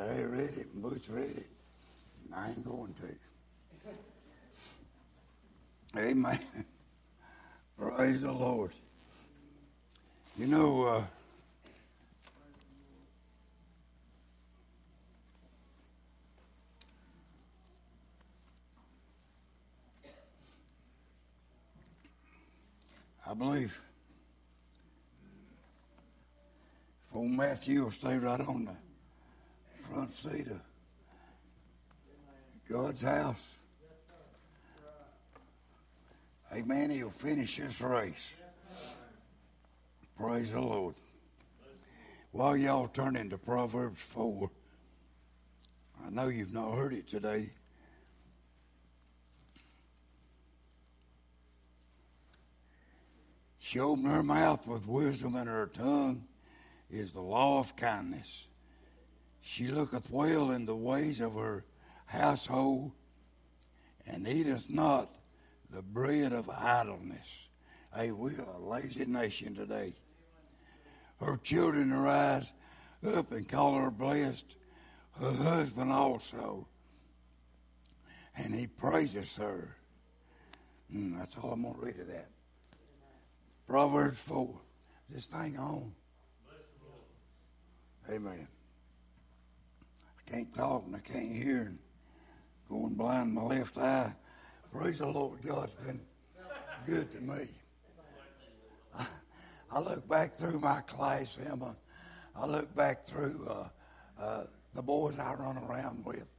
[0.00, 1.46] Larry read it and Butch read it.
[2.24, 3.08] And I ain't going to.
[6.00, 6.38] Amen.
[7.78, 8.70] Praise the Lord.
[10.38, 11.02] You know, uh,
[23.28, 23.78] I believe
[27.12, 28.89] old Matthew will stay right on the
[29.80, 30.60] front seat of
[32.70, 33.56] God's house,
[36.54, 38.34] amen, he'll finish this race.
[40.18, 40.94] Praise the Lord.
[42.32, 44.50] While y'all turn into Proverbs 4,
[46.06, 47.50] I know you've not heard it today.
[53.58, 56.24] She opened her mouth with wisdom, and her tongue
[56.90, 58.48] is the law of kindness.
[59.40, 61.64] She looketh well in the ways of her
[62.06, 62.92] household,
[64.06, 65.08] and eateth not
[65.70, 67.48] the bread of idleness.
[67.94, 69.94] Hey, we are a lazy nation today.
[71.20, 72.52] Her children arise
[73.16, 74.56] up and call her blessed,
[75.20, 76.66] her husband also,
[78.36, 79.76] and he praises her.
[80.94, 82.28] Mm, that's all I'm going to read of that.
[83.66, 84.60] Proverbs 4.
[85.08, 85.92] This thing on.
[88.10, 88.48] Amen.
[90.30, 91.78] Can't talk and I can't hear and
[92.68, 94.14] going blind in my left eye.
[94.72, 95.42] Praise the Lord.
[95.42, 96.00] God's been
[96.86, 97.46] good to me.
[98.96, 99.06] I,
[99.72, 101.76] I look back through my class, Emma.
[102.36, 103.68] I look back through uh,
[104.20, 106.32] uh, the boys I run around with,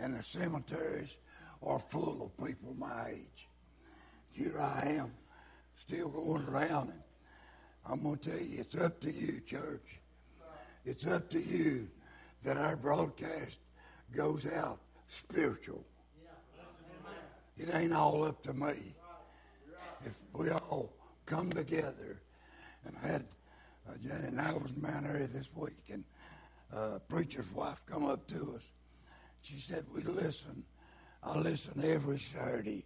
[0.00, 1.18] and the cemeteries
[1.62, 3.48] are full of people my age.
[4.32, 5.12] Here I am
[5.74, 6.90] still going around.
[6.90, 7.02] And
[7.86, 10.00] I'm going to tell you, it's up to you, church.
[10.84, 11.88] It's up to you
[12.42, 13.60] that our broadcast
[14.14, 15.84] goes out spiritual.
[17.56, 18.94] It ain't all up to me.
[20.02, 20.92] If we all
[21.26, 22.22] come together,
[22.84, 23.24] and I had
[23.88, 26.04] uh, Janet Nowell's man area this week, and
[26.72, 28.70] uh, preacher's wife come up to us.
[29.42, 30.62] She said, "We listen.
[31.22, 32.84] I listen every Saturday."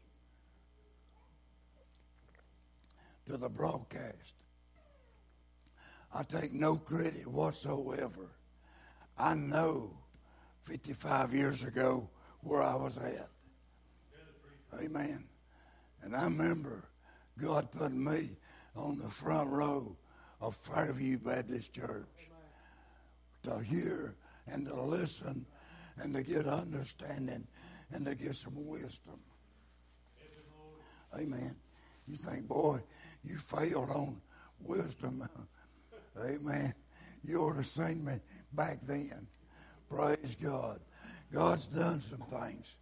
[3.26, 4.34] to the broadcast.
[6.14, 8.30] I take no credit whatsoever.
[9.18, 9.96] I know
[10.62, 12.08] 55 years ago
[12.40, 13.28] where I was at.
[14.82, 15.24] Amen.
[16.02, 16.88] And I remember
[17.40, 18.30] God putting me
[18.74, 19.96] on the front row
[20.40, 22.30] of Fairview Baptist Church
[23.44, 25.46] to hear and to listen
[25.98, 27.46] and to get understanding
[27.92, 29.20] and to get some wisdom.
[31.16, 31.54] Amen.
[32.06, 32.80] You think, boy,
[33.22, 34.20] you failed on
[34.60, 35.28] wisdom.
[36.18, 36.74] Amen.
[37.22, 38.14] You ought to seen me
[38.54, 39.26] back then.
[39.88, 40.80] Praise God.
[41.32, 42.76] God's done some things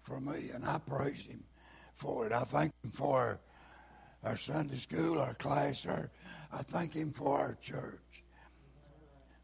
[0.00, 1.42] for me, and I praise Him
[1.94, 2.32] for it.
[2.32, 3.40] I thank Him for
[4.24, 6.10] our Sunday school, our class, our,
[6.52, 8.22] I thank Him for our church.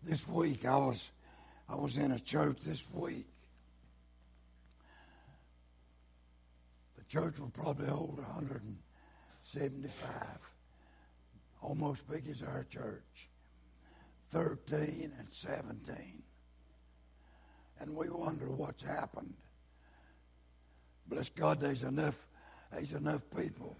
[0.03, 1.13] This week I was
[1.69, 3.27] I was in a church this week.
[6.97, 8.77] The church will probably hold 100 and
[9.41, 10.13] 75,
[11.63, 13.29] almost big as our church,
[14.35, 16.23] 13 and 17.
[17.79, 19.33] And we wonder what's happened.
[21.07, 22.27] Bless God, there's enough,
[22.73, 23.77] there's enough people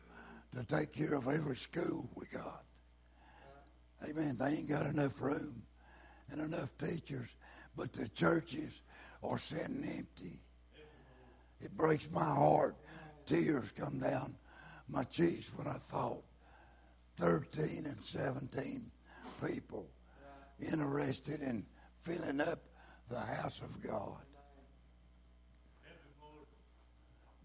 [0.55, 2.63] to take care of every school we got.
[4.09, 4.37] Amen.
[4.39, 5.61] They ain't got enough room
[6.31, 7.35] and enough teachers,
[7.77, 8.83] but the churches
[9.25, 10.39] are sitting empty.
[11.61, 12.77] It breaks my heart.
[13.27, 14.37] Tears come down
[14.89, 16.23] my cheeks when I thought
[17.17, 18.89] 13 and 17
[19.45, 19.89] people
[20.61, 21.65] interested in
[22.03, 22.61] filling up
[23.09, 24.25] the house of God.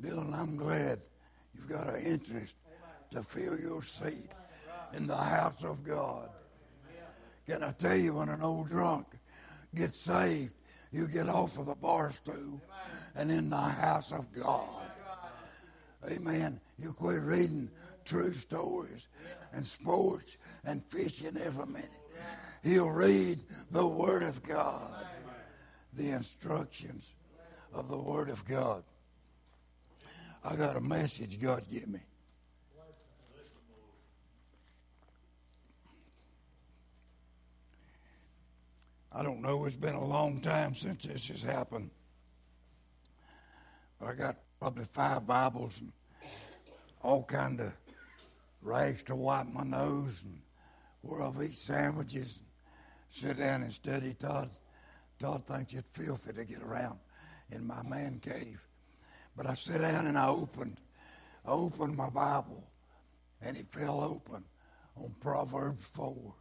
[0.01, 0.99] Dylan, I'm glad
[1.53, 2.55] you've got an interest
[3.11, 4.29] to fill your seat
[4.93, 6.29] in the house of God.
[7.47, 9.07] Can I tell you, when an old drunk
[9.75, 10.53] gets saved,
[10.91, 12.61] you get off of the bar stool
[13.15, 14.89] and in the house of God.
[16.11, 16.59] Amen.
[16.77, 17.69] You quit reading
[18.05, 19.07] true stories
[19.53, 21.98] and sports and fishing every minute.
[22.63, 23.39] He'll read
[23.71, 24.91] the Word of God,
[25.93, 27.15] the instructions
[27.73, 28.83] of the Word of God.
[30.43, 31.99] I got a message God gave me.
[39.11, 41.89] I don't know, it's been a long time since this has happened.
[43.99, 45.91] But I got probably five Bibles and
[47.01, 47.73] all kind of
[48.61, 50.39] rags to wipe my nose and
[51.01, 52.48] where I've eat sandwiches and
[53.09, 54.49] sit down and study Todd
[55.19, 56.97] Todd thinks it's filthy to get around
[57.51, 58.65] in my man cave.
[59.35, 60.77] But I sat down and I opened,
[61.45, 62.63] I opened my Bible,
[63.41, 64.45] and it fell open
[64.95, 66.33] on Proverbs 4.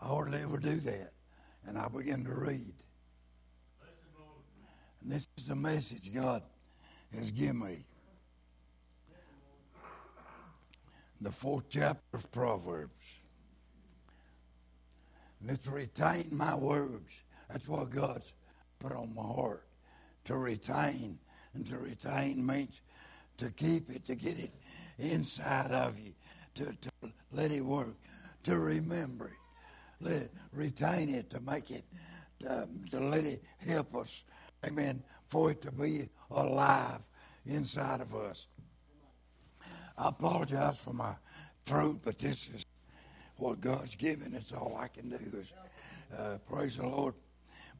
[0.00, 1.12] I hardly ever do that.
[1.66, 2.74] And I began to read.
[5.02, 6.42] And this is the message God
[7.14, 7.84] has given me.
[11.20, 13.18] The fourth chapter of Proverbs.
[15.48, 17.22] It's retain my words.
[17.50, 18.32] That's what God's
[18.78, 19.66] put on my heart.
[20.24, 21.18] To retain.
[21.54, 22.80] And to retain means
[23.36, 24.52] to keep it, to get it
[24.98, 26.12] inside of you,
[26.54, 27.96] to, to let it work,
[28.44, 29.34] to remember it
[30.04, 31.84] let it, retain it, to make it,
[32.40, 34.24] to, to let it help us.
[34.66, 35.02] Amen.
[35.28, 37.00] For it to be alive
[37.46, 38.48] inside of us.
[39.96, 41.14] I apologize for my
[41.64, 42.64] throat, but this is
[43.36, 44.34] what God's given.
[44.34, 45.52] It's all I can do is
[46.16, 47.14] uh, praise the Lord.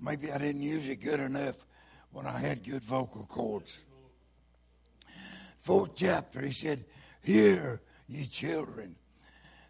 [0.00, 1.66] Maybe I didn't use it good enough
[2.12, 3.78] when I had good vocal cords.
[5.58, 6.84] Fourth chapter, he said,
[7.22, 8.96] Hear, ye children,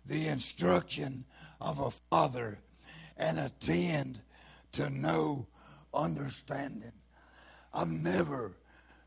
[0.07, 1.25] the instruction
[1.61, 2.59] of a father
[3.17, 4.21] and attend
[4.73, 5.47] to know
[5.93, 6.93] understanding.
[7.73, 8.57] I've never,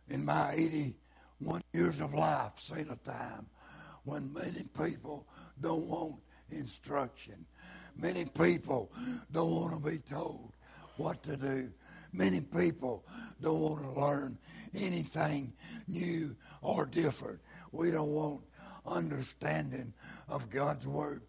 [0.09, 3.47] in my 81 years of life, seen a time
[4.03, 5.27] when many people
[5.59, 6.15] don't want
[6.51, 7.45] instruction.
[7.99, 8.91] Many people
[9.31, 10.53] don't want to be told
[10.97, 11.69] what to do.
[12.13, 13.05] Many people
[13.41, 14.37] don't want to learn
[14.81, 15.53] anything
[15.87, 17.39] new or different.
[17.71, 18.41] We don't want
[18.85, 19.93] understanding
[20.29, 21.21] of God's Word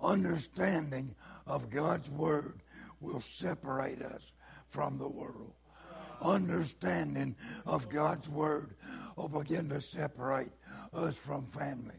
[0.00, 1.14] understanding
[1.46, 2.62] of God's Word
[3.00, 4.32] will separate us
[4.66, 5.52] from the world.
[6.22, 8.74] Understanding of God's Word
[9.16, 10.50] will begin to separate
[10.92, 11.94] us from family.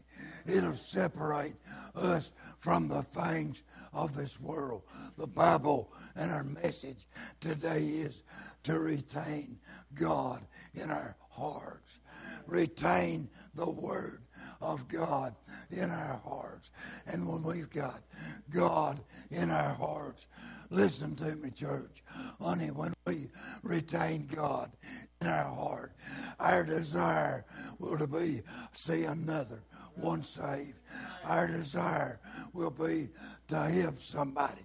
[0.46, 1.54] It'll separate
[1.94, 3.62] us from the things
[3.92, 4.82] of this world.
[5.16, 7.06] The Bible and our message
[7.40, 8.22] today is
[8.64, 9.58] to retain
[9.94, 10.42] God
[10.74, 12.00] in our hearts.
[12.46, 14.22] Retain the Word
[14.60, 15.34] of God
[15.70, 16.70] in our hearts.
[17.06, 18.00] And when we've got
[18.50, 19.00] God
[19.30, 20.26] in our hearts,
[20.70, 22.02] listen to me, church.
[22.40, 23.30] Honey, when we
[23.62, 24.70] retain God
[25.20, 25.92] in our heart,
[26.38, 27.44] our desire
[27.78, 28.40] will to be
[28.72, 29.62] see another
[29.94, 30.78] one saved.
[31.24, 32.20] Our desire
[32.54, 33.08] will be
[33.48, 34.62] to help somebody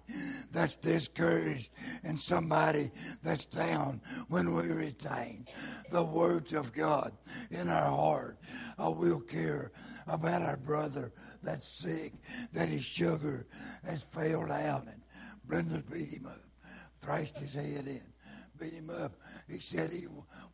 [0.50, 1.70] that's discouraged
[2.04, 2.90] and somebody
[3.22, 5.46] that's down when we retain
[5.90, 7.12] the words of God
[7.50, 8.38] in our heart.
[8.78, 9.72] I will care
[10.06, 11.12] about our brother
[11.46, 12.12] that's sick,
[12.52, 13.46] that his sugar
[13.84, 14.86] has failed out.
[14.86, 15.00] And
[15.46, 16.40] Brenda beat him up,
[17.00, 18.02] thrashed his head in,
[18.60, 19.12] beat him up.
[19.48, 20.06] He said he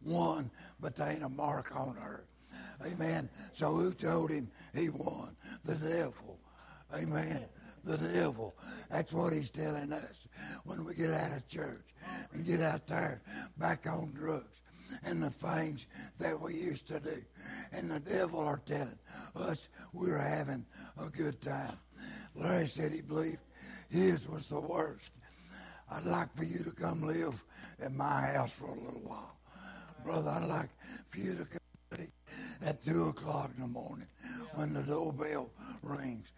[0.03, 0.51] won,
[0.81, 2.27] but there ain't a mark on her.
[2.87, 3.29] Amen.
[3.53, 5.37] So who told him he won?
[5.65, 6.39] The devil.
[6.95, 7.45] Amen.
[7.85, 8.55] The devil.
[8.91, 10.29] That's what he's telling us
[10.65, 11.95] when we get out of church
[12.33, 13.23] and get out there
[13.57, 14.63] back on drugs
[15.05, 15.87] and the things
[16.19, 17.17] that we used to do.
[17.73, 18.99] And the devil are telling
[19.37, 20.65] us we're having
[21.05, 21.77] a good time.
[22.35, 23.43] Larry said he believed
[23.89, 25.13] his was the worst.
[25.91, 27.45] I'd like for you to come live
[27.85, 29.37] in my house for a little while.
[30.05, 30.71] Brother, I'd like
[31.11, 31.59] for you to come
[32.67, 34.07] at 2 o'clock in the morning
[34.55, 35.51] when the doorbell
[35.83, 36.33] rings.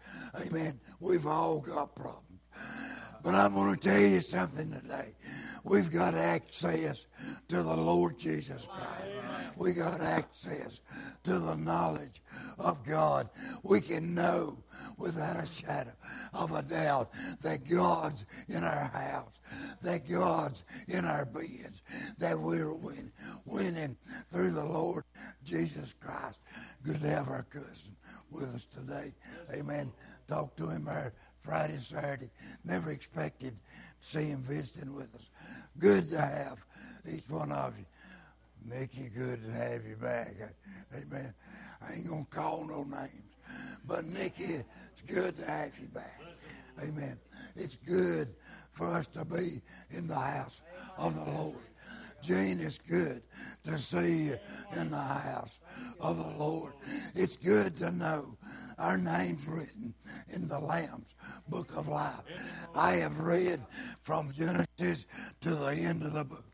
[0.45, 0.79] Amen.
[0.99, 2.41] We've all got problems.
[3.25, 5.15] But I'm going to tell you something today.
[5.63, 7.07] We've got access
[7.47, 9.57] to the Lord Jesus Christ.
[9.57, 10.83] We got access
[11.23, 12.21] to the knowledge
[12.59, 13.27] of God.
[13.63, 14.63] We can know
[14.99, 15.93] without a shadow
[16.35, 17.09] of a doubt
[17.41, 19.39] that God's in our house,
[19.81, 21.81] that God's in our beings,
[22.19, 23.11] that we're win,
[23.45, 23.97] winning
[24.29, 25.03] through the Lord
[25.43, 26.41] Jesus Christ.
[26.83, 27.95] Good to have our cousin
[28.29, 29.15] with us today.
[29.51, 29.91] Amen.
[30.27, 31.13] Talk to him there
[31.45, 32.31] Friday, Saturday.
[32.63, 33.61] Never expected to
[33.99, 35.29] see him visiting with us.
[35.77, 36.65] Good to have
[37.13, 37.85] each one of you.
[38.67, 40.33] Mickey, good to have you back.
[40.91, 41.33] Amen.
[41.87, 43.37] I ain't going to call no names.
[43.87, 46.19] But Nikki, it's good to have you back.
[46.83, 47.19] Amen.
[47.55, 48.29] It's good
[48.71, 49.61] for us to be
[49.95, 50.63] in the house
[50.97, 51.63] of the Lord.
[52.23, 53.21] Gene, it's good
[53.65, 54.37] to see you
[54.79, 55.59] in the house
[55.99, 56.73] of the Lord.
[57.13, 58.35] It's good to know
[58.77, 59.93] our names written
[60.33, 61.15] in the Lamb's
[61.47, 62.23] book of life.
[62.75, 63.59] I have read
[64.01, 65.07] from Genesis
[65.41, 66.45] to the end of the book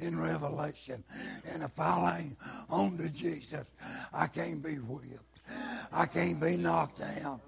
[0.00, 1.04] in Revelation.
[1.52, 2.36] And if I ain't
[2.68, 3.70] on to Jesus,
[4.12, 5.29] I can't be whipped.
[5.92, 7.40] I can't be knocked down.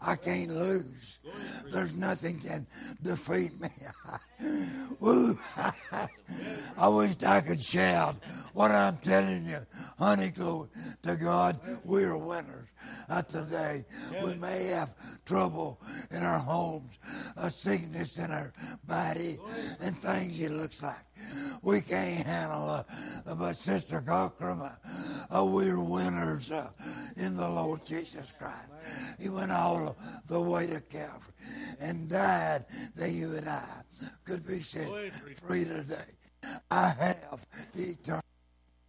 [0.00, 1.20] I can't lose.
[1.72, 2.66] There's nothing can
[3.02, 3.68] defeat me.
[5.00, 5.34] Woo!
[6.78, 8.16] I wish I could shout
[8.52, 9.58] what I'm telling you.
[9.98, 10.68] Honey, glory
[11.02, 12.68] to God, we're winners.
[13.08, 13.84] Uh, today,
[14.22, 14.94] we may have
[15.24, 16.98] trouble in our homes,
[17.36, 18.52] a sickness in our
[18.86, 19.38] body,
[19.80, 21.06] and things it looks like
[21.62, 22.68] we can't handle.
[22.68, 22.82] Uh,
[23.38, 26.70] but Sister Cockrum, uh, uh, we're winners uh,
[27.16, 28.68] in the Lord Jesus Christ.
[29.18, 29.96] He went all
[30.28, 31.34] the way to Calvary
[31.80, 33.82] and died that you and I
[34.24, 34.90] could be set
[35.46, 35.94] free today.
[36.70, 38.20] I have eternal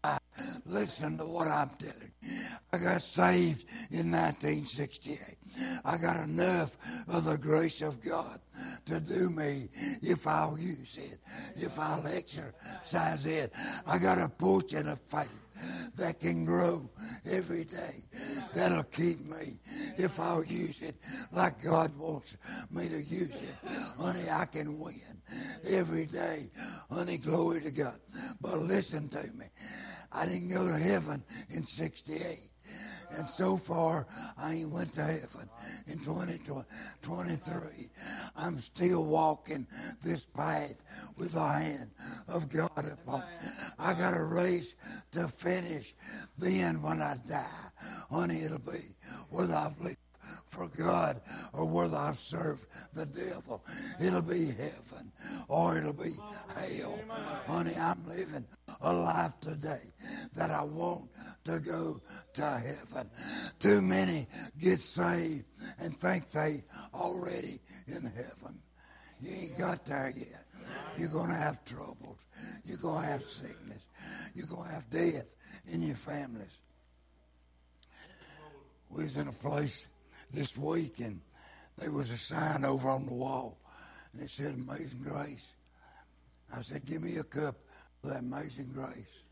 [0.04, 0.20] life.
[0.66, 2.32] Listen to what I'm telling you.
[2.74, 5.38] I got saved in 1968.
[5.86, 6.78] I got enough
[7.14, 8.40] of the grace of God
[8.86, 9.70] to do me
[10.02, 11.20] if I'll use it,
[11.56, 13.52] if I'll exercise it.
[13.88, 15.47] I got a portion of faith
[15.98, 16.90] that can grow
[17.32, 18.04] every day.
[18.54, 19.60] That'll keep me
[19.98, 20.96] if I'll use it
[21.32, 22.38] like God wants
[22.72, 23.56] me to use it.
[24.00, 25.22] Honey, I can win
[25.70, 26.50] every day.
[26.92, 28.00] Honey, glory to God.
[28.42, 29.46] But listen to me.
[30.12, 32.40] I didn't go to heaven in 68.
[33.12, 35.50] And so far, I ain't went to heaven
[35.88, 37.90] in 2023.
[38.36, 39.66] I'm still walking
[40.04, 40.82] this path
[41.18, 41.90] with the hand
[42.28, 43.24] of God upon.
[43.80, 44.76] I got a race
[45.12, 45.96] to finish.
[46.38, 47.72] Then when I die,
[48.12, 48.96] honey, it'll be
[49.30, 49.98] whether I've lived
[50.46, 51.22] for God
[51.54, 53.64] or whether I've served the devil.
[54.00, 55.12] It'll be heaven
[55.48, 56.14] or it'll be
[56.56, 57.00] hell.
[57.48, 58.46] Honey, I'm living
[58.82, 59.94] a life today
[60.36, 61.10] that I want
[61.46, 62.02] to go
[62.34, 63.10] to heaven.
[63.60, 64.28] Too many
[64.60, 65.46] get saved
[65.80, 68.60] and think they already in heaven.
[69.20, 70.46] You ain't got there yet.
[70.98, 72.26] You're going to have troubles.
[72.66, 73.88] You're going to have sickness.
[74.34, 75.36] You're going to have death
[75.72, 76.60] in your families.
[78.90, 79.88] We was in a place
[80.32, 81.22] this week and
[81.78, 83.58] there was a sign over on the wall
[84.14, 85.54] and it said Amazing Grace.
[86.56, 87.56] I said, Give me a cup
[88.04, 89.24] of that Amazing Grace.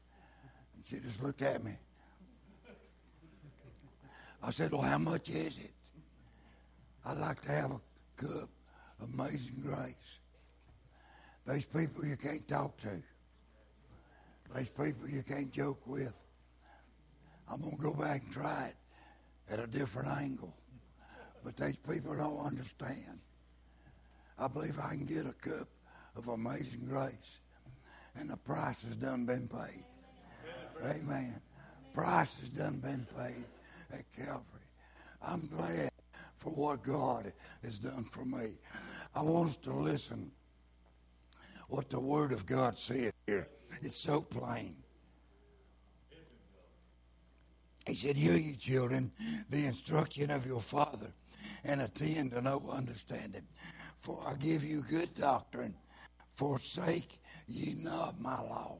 [0.76, 1.72] And she just looked at me.
[4.44, 5.72] I said, Well, how much is it?
[7.06, 7.80] I'd like to have a
[8.18, 8.50] cup
[9.02, 10.20] of Amazing Grace.
[11.46, 13.02] Those people you can't talk to.
[14.54, 16.18] Those people you can't joke with.
[17.52, 20.56] I'm going to go back and try it at a different angle.
[21.46, 23.20] But these people don't understand.
[24.40, 25.68] I believe I can get a cup
[26.18, 27.42] of amazing grace.
[28.16, 29.86] And the price has done been paid.
[30.84, 31.40] Amen.
[31.94, 33.46] Price has done been paid
[33.94, 34.44] at Calvary.
[35.22, 35.92] I'm glad
[36.38, 37.32] for what God
[37.64, 38.56] has done for me.
[39.14, 40.32] I want us to listen
[41.70, 43.48] what the Word of God says here.
[43.82, 44.76] It's so plain.
[47.86, 49.12] He said, Hear you, children,
[49.50, 51.14] the instruction of your Father,
[51.66, 53.44] and attend to know understanding.
[53.98, 55.76] For I give you good doctrine.
[56.36, 58.80] Forsake ye not my law.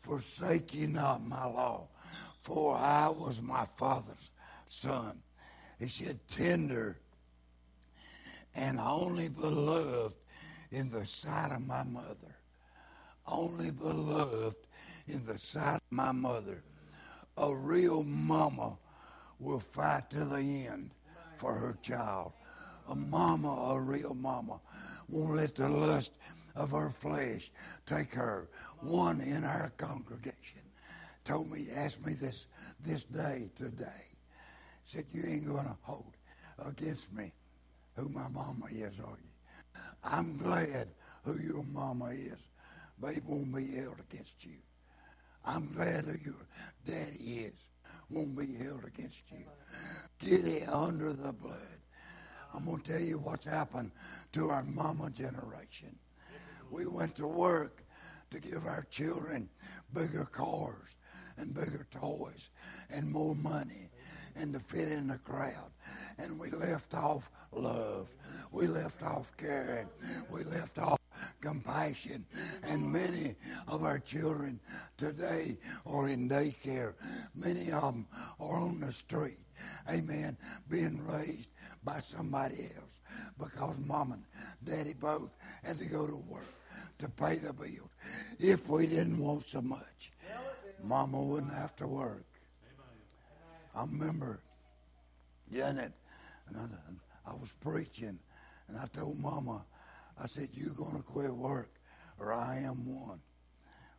[0.00, 1.88] Forsake ye not my law.
[2.42, 4.30] For I was my Father's
[4.66, 5.20] son.
[5.78, 6.96] He said, Tender
[8.54, 10.16] and only beloved
[10.70, 12.36] in the sight of my mother.
[13.26, 14.56] Only beloved
[15.06, 16.62] in the sight of my mother.
[17.36, 18.76] A real mama
[19.38, 20.90] will fight to the end
[21.38, 22.32] for her child.
[22.90, 24.60] A mama, a real mama,
[25.08, 26.12] won't let the lust
[26.56, 27.50] of her flesh
[27.86, 28.48] take her.
[28.80, 30.62] One in our congregation
[31.24, 32.46] told me, asked me this
[32.80, 34.04] this day today.
[34.84, 36.16] Said, You ain't gonna hold
[36.66, 37.32] against me
[37.94, 39.80] who my mama is, are you?
[40.04, 40.88] I'm glad
[41.24, 42.48] who your mama is.
[43.00, 44.56] Babe won't be held against you.
[45.44, 46.46] I'm glad who your
[46.86, 47.68] daddy is.
[48.10, 49.44] Won't be held against you.
[50.18, 51.56] Get it under the blood.
[52.54, 53.90] I'm going to tell you what's happened
[54.32, 55.94] to our mama generation.
[56.70, 57.84] We went to work
[58.30, 59.48] to give our children
[59.94, 60.96] bigger cars
[61.36, 62.50] and bigger toys
[62.90, 63.90] and more money
[64.36, 65.70] and to fit in the crowd.
[66.18, 68.14] And we left off love.
[68.52, 69.88] We left off caring.
[70.30, 70.97] We left off
[71.40, 72.24] compassion.
[72.64, 73.34] And many
[73.66, 74.60] of our children
[74.96, 76.94] today are in daycare.
[77.34, 78.06] Many of them
[78.40, 79.38] are on the street.
[79.90, 80.36] Amen.
[80.68, 81.50] Being raised
[81.84, 83.00] by somebody else
[83.38, 84.22] because mom and
[84.64, 86.54] daddy both had to go to work
[86.98, 87.94] to pay the bills.
[88.38, 90.12] If we didn't want so much,
[90.82, 92.24] mama wouldn't have to work.
[93.74, 94.40] I remember
[95.52, 95.92] Janet,
[96.48, 98.18] and I, I was preaching,
[98.68, 99.64] and I told mama,
[100.20, 101.70] I said, You're going to quit work,
[102.18, 103.20] or I am one.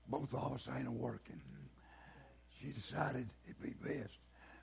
[0.08, 1.42] Both of us ain't working.
[2.52, 4.20] She decided it'd be best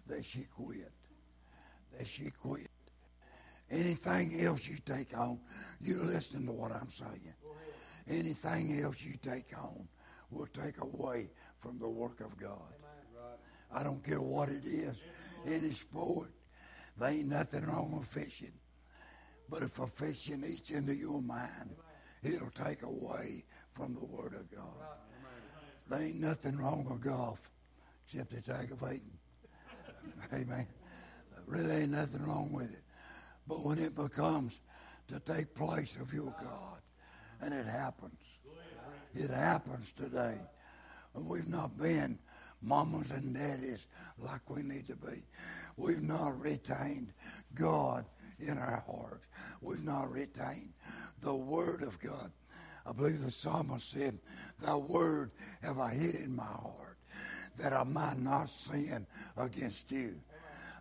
[0.07, 0.93] that she quit.
[1.97, 2.69] That she quit.
[3.71, 5.41] Anything else you take on,
[5.81, 7.35] you listen to what I'm saying.
[8.09, 9.89] Anything else you take on
[10.31, 12.73] will take away from the work of God.
[13.75, 15.03] I don't care what it is.
[15.45, 16.31] Any sport,
[16.99, 18.53] there ain't nothing wrong with fishing.
[19.49, 21.77] But if a fishing eats into your mind,
[22.23, 24.97] it'll take away from the Word of God.
[25.89, 27.51] There ain't nothing wrong with golf
[28.05, 29.19] except it's aggravating.
[30.33, 30.67] Amen.
[31.47, 32.83] Really ain't nothing wrong with it.
[33.47, 34.61] But when it becomes
[35.09, 36.81] to take place of your God,
[37.41, 38.41] and it happens,
[39.15, 40.37] it happens today.
[41.15, 42.19] We've not been
[42.63, 43.87] mamas and daddies
[44.19, 45.25] like we need to be.
[45.77, 47.13] We've not retained
[47.55, 48.05] God
[48.41, 49.29] in our hearts.
[49.61, 50.73] We've not retained
[51.21, 52.31] the Word of God.
[52.87, 54.19] I believe the psalmist said,
[54.61, 56.99] Thy Word have I hid in my heart,
[57.59, 60.17] that I might not sin against you.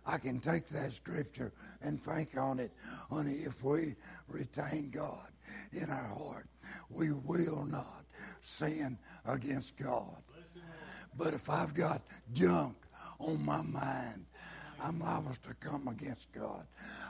[0.06, 2.72] I can take that scripture and think on it.
[3.10, 3.96] Honey, if we
[4.28, 5.30] retain God
[5.72, 6.46] in our heart,
[6.90, 8.04] we will not
[8.40, 10.22] sin against God.
[11.18, 12.76] But if I've got junk
[13.18, 14.26] on my mind,
[14.82, 16.66] I'm liable to come against God.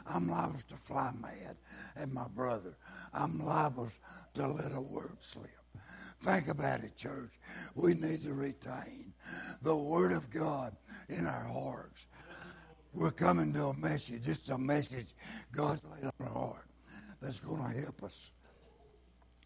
[0.07, 1.57] I'm liable to fly mad
[1.97, 2.77] at my brother.
[3.13, 3.89] I'm liable
[4.35, 5.51] to let a word slip.
[6.21, 7.39] Think about it, church.
[7.75, 9.13] We need to retain
[9.63, 10.75] the Word of God
[11.09, 12.09] in our hearts.
[12.95, 14.27] We're coming to a message.
[14.27, 15.09] It's a message
[15.53, 16.67] God's laid on our heart
[17.21, 18.33] that's going to help us.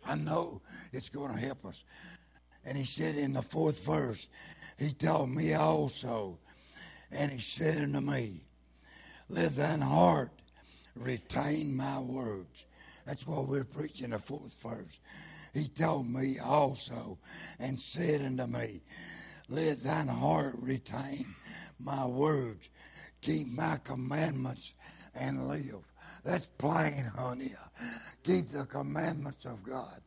[0.06, 0.62] I know
[0.92, 1.84] it's going to help us.
[2.64, 4.28] And he said in the fourth verse,
[4.78, 6.38] he told me also,
[7.12, 8.40] and he said unto me,
[9.28, 10.30] Let thine heart
[10.94, 12.66] retain my words.
[13.06, 14.98] That's why we're preaching the fourth verse.
[15.54, 17.18] He told me also
[17.58, 18.82] and said unto me,
[19.48, 21.34] Let thine heart retain
[21.78, 22.68] my words.
[23.20, 24.74] Keep my commandments
[25.14, 25.92] and live.
[26.24, 27.52] That's plain, honey.
[28.22, 30.00] Keep the commandments of God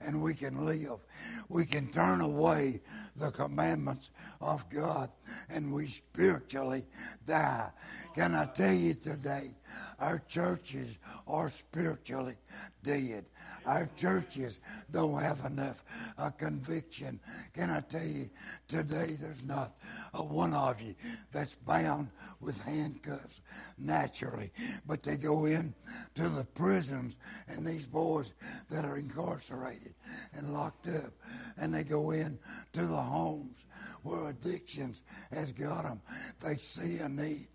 [0.00, 1.04] and we can live.
[1.48, 2.80] We can turn away
[3.16, 4.10] the commandments
[4.40, 5.10] of God
[5.50, 6.84] and we spiritually
[7.26, 7.70] die.
[8.14, 9.54] Can I tell you today,
[9.98, 12.36] our churches are spiritually
[12.82, 13.26] dead.
[13.70, 14.58] Our churches
[14.90, 15.84] don't have enough
[16.18, 17.20] uh, conviction.
[17.54, 18.28] Can I tell you,
[18.66, 19.76] today there's not
[20.12, 20.96] a one of you
[21.30, 23.42] that's bound with handcuffs
[23.78, 24.50] naturally,
[24.88, 25.72] but they go in
[26.16, 28.34] to the prisons and these boys
[28.70, 29.94] that are incarcerated
[30.34, 31.12] and locked up,
[31.56, 32.40] and they go in
[32.72, 33.66] to the homes
[34.02, 36.00] where addictions has got them.
[36.44, 37.48] They see a need.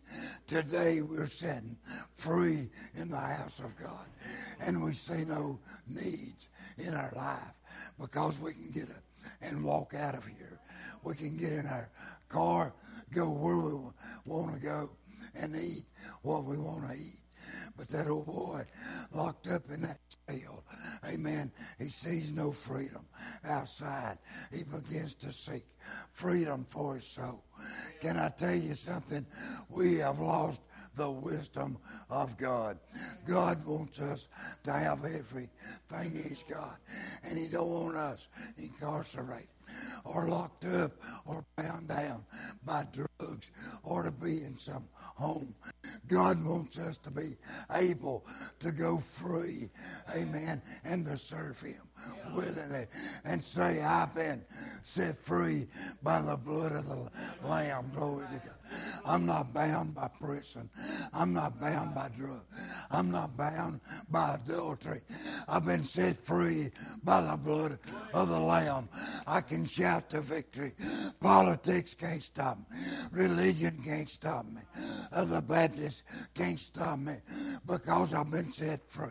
[0.48, 1.78] Today we're setting
[2.14, 4.08] free in the house of God,
[4.62, 7.54] and we see no needs in our life
[8.00, 9.04] because we can get up
[9.42, 10.60] and walk out of here.
[11.04, 11.90] We can get in our
[12.30, 12.74] car,
[13.14, 13.92] go where we
[14.26, 14.90] want to go,
[15.36, 15.84] and eat
[16.22, 17.20] what we want to eat.
[17.78, 18.64] But that old boy
[19.12, 20.64] locked up in that jail,
[21.14, 23.06] amen, he sees no freedom
[23.46, 24.18] outside.
[24.52, 25.66] He begins to seek
[26.12, 27.44] freedom for his soul.
[28.02, 29.26] Can I tell you something?
[29.70, 30.62] We have lost
[30.96, 31.78] the wisdom
[32.10, 32.80] of God.
[33.28, 34.30] God wants us
[34.64, 35.50] to have everything
[36.12, 36.80] He's got,
[37.24, 39.50] and He don't want us incarcerated
[40.06, 40.92] or locked up
[41.26, 42.24] or bound down
[42.64, 43.52] by drugs
[43.84, 45.56] or to be in some home.
[46.08, 47.36] God wants us to be
[47.72, 48.26] able
[48.60, 49.70] to go free,
[50.16, 51.82] amen, and to serve Him
[52.34, 52.86] willingly
[53.24, 54.44] and say, I've been
[54.82, 55.68] set free
[56.04, 57.10] by the blood of the
[57.48, 57.92] Lamb.
[57.96, 58.56] Glory to God.
[59.06, 60.70] I'm not bound by prison.
[61.14, 62.46] I'm not bound by drugs.
[62.92, 65.02] I'm not bound by adultery.
[65.48, 66.72] I've been set free
[67.04, 67.78] by the blood
[68.14, 68.90] of the Lamb.
[69.28, 70.74] I can shout to victory.
[71.22, 72.78] Politics can't stop me.
[73.12, 74.62] Religion can't stop me.
[75.12, 77.14] Of the Baptists can't stop me
[77.66, 79.10] because I've been set free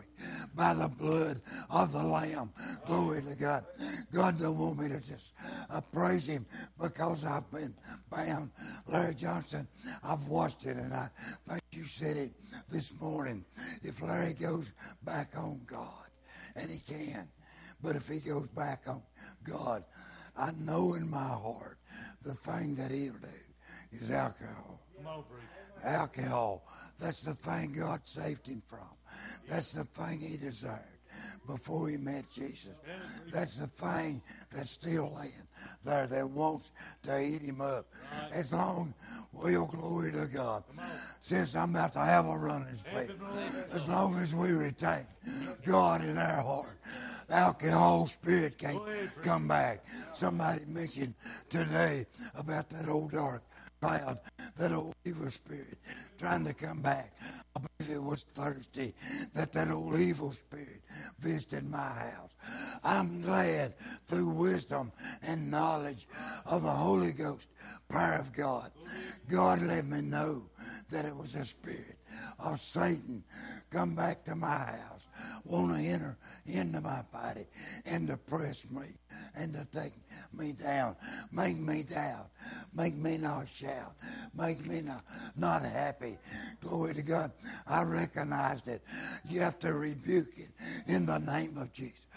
[0.55, 2.51] by the blood of the Lamb.
[2.85, 3.65] Glory to God.
[4.13, 5.33] God don't want me to just
[5.69, 6.45] uh, praise Him
[6.81, 7.73] because I've been
[8.09, 8.51] bound.
[8.87, 9.67] Larry Johnson,
[10.03, 11.09] I've watched it and I
[11.47, 12.31] think you said it
[12.69, 13.45] this morning.
[13.81, 16.05] If Larry goes back on God,
[16.55, 17.27] and he can,
[17.81, 19.01] but if he goes back on
[19.43, 19.83] God,
[20.37, 21.77] I know in my heart
[22.23, 23.27] the thing that he'll do
[23.91, 24.79] is alcohol.
[25.85, 26.65] Alcohol.
[26.99, 28.79] That's the thing God saved him from.
[29.47, 30.81] That's the thing he deserved
[31.47, 32.75] before he met Jesus.
[33.31, 34.21] That's the thing
[34.51, 35.31] that's still laying
[35.83, 36.71] there that wants
[37.03, 37.85] to eat him up.
[38.31, 38.93] As long,
[39.31, 40.63] well, glory to God.
[41.21, 43.11] Since I'm about to have a running speed,
[43.71, 45.05] as long as we retain
[45.65, 46.77] God in our heart,
[47.29, 48.81] alcohol spirit can't
[49.21, 49.83] come back.
[50.13, 51.13] Somebody mentioned
[51.49, 52.05] today
[52.37, 53.43] about that old dark
[53.85, 54.19] cloud,
[54.57, 55.77] that old evil spirit
[56.17, 57.13] trying to come back.
[57.55, 58.93] I believe it was Thursday
[59.33, 60.81] that that old evil spirit
[61.19, 62.35] visited my house.
[62.83, 63.75] I'm glad
[64.07, 64.91] through wisdom
[65.27, 66.07] and knowledge
[66.47, 67.49] of the Holy Ghost,
[67.87, 68.71] power of God,
[69.29, 70.43] God let me know
[70.89, 71.97] that it was a spirit
[72.39, 73.23] of Satan
[73.71, 75.07] come back to my house,
[75.45, 77.45] want to enter into my body
[77.85, 78.85] and depress me
[79.37, 79.93] and to take
[80.33, 80.95] me down,
[81.31, 82.27] make me doubt,
[82.75, 83.93] make me not shout,
[84.37, 85.03] make me not,
[85.35, 86.17] not happy.
[86.61, 87.31] Glory to God.
[87.67, 88.81] I recognized it.
[89.27, 90.49] You have to rebuke it
[90.87, 92.07] in the name of Jesus.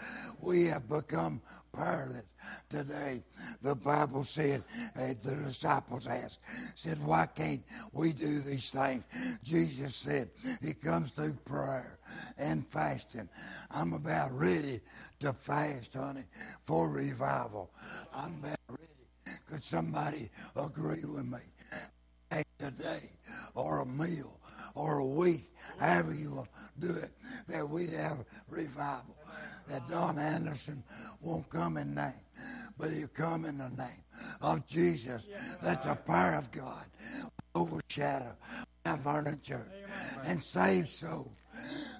[0.41, 2.23] We have become powerless
[2.69, 3.23] today.
[3.61, 4.63] The Bible said,
[4.95, 6.39] uh, the disciples asked,
[6.75, 9.03] said, why can't we do these things?
[9.43, 10.29] Jesus said,
[10.61, 11.99] it comes through prayer
[12.37, 13.29] and fasting.
[13.71, 14.81] I'm about ready
[15.19, 16.25] to fast, honey,
[16.63, 17.71] for revival.
[18.13, 19.37] I'm about ready.
[19.49, 21.39] Could somebody agree with me?
[22.31, 23.09] A day
[23.55, 24.39] or a meal
[24.75, 26.45] or a week, however you
[26.77, 27.11] do it,
[27.47, 28.17] that we'd have
[28.49, 29.15] revival.
[29.69, 30.83] That Don Anderson
[31.21, 32.11] won't come in name,
[32.77, 34.03] but he'll come in the name
[34.41, 35.29] of Jesus.
[35.61, 36.85] That the power of God
[37.55, 38.35] overshadow
[38.85, 39.67] Mount Vernon Church
[40.25, 41.29] and save souls.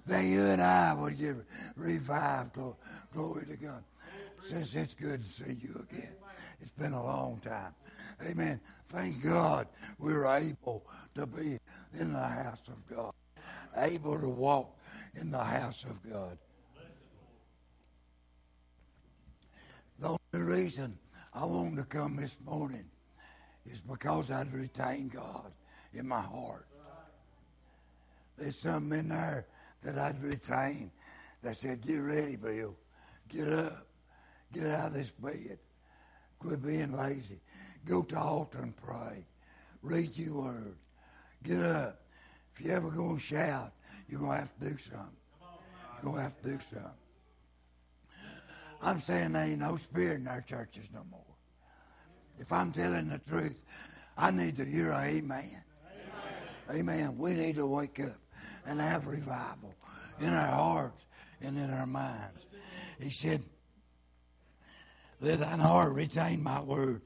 [0.08, 1.36] That you and I would get
[1.76, 2.58] revived.
[3.14, 3.84] Glory to God.
[4.40, 6.16] Since it's good to see you again.
[6.62, 7.74] It's been a long time.
[8.32, 8.60] Amen.
[8.88, 9.68] Thank God
[10.00, 11.60] we're able to be
[12.00, 13.14] in the house of God,
[13.78, 14.76] able to walk
[15.22, 16.38] in the house of God.
[20.32, 20.98] The reason
[21.34, 22.86] I wanted to come this morning
[23.66, 25.52] is because I'd retained God
[25.94, 26.68] in my heart.
[28.38, 29.48] There's something in there
[29.84, 30.92] that I'd retained
[31.42, 32.76] that said, Get ready, Bill.
[33.28, 33.88] Get up.
[34.54, 35.60] Get out of this bed.
[36.40, 37.40] Quit being lazy.
[37.86, 39.26] Go to the altar and pray.
[39.82, 40.76] Read your word.
[41.44, 42.02] Get up.
[42.54, 43.72] If you ever going to shout,
[44.08, 45.18] you're going to have to do something.
[46.02, 46.99] You're going to have to do something.
[48.82, 51.20] I'm saying there ain't no spirit in our churches no more.
[52.38, 53.64] If I'm telling the truth,
[54.18, 55.64] I need to hear an amen.
[56.70, 56.80] Amen.
[56.80, 57.18] amen.
[57.18, 58.16] We need to wake up
[58.66, 59.76] and have revival
[60.20, 61.06] in our hearts
[61.42, 62.46] and in our minds.
[63.02, 63.44] He said,
[65.20, 67.02] Let thine heart retain my word.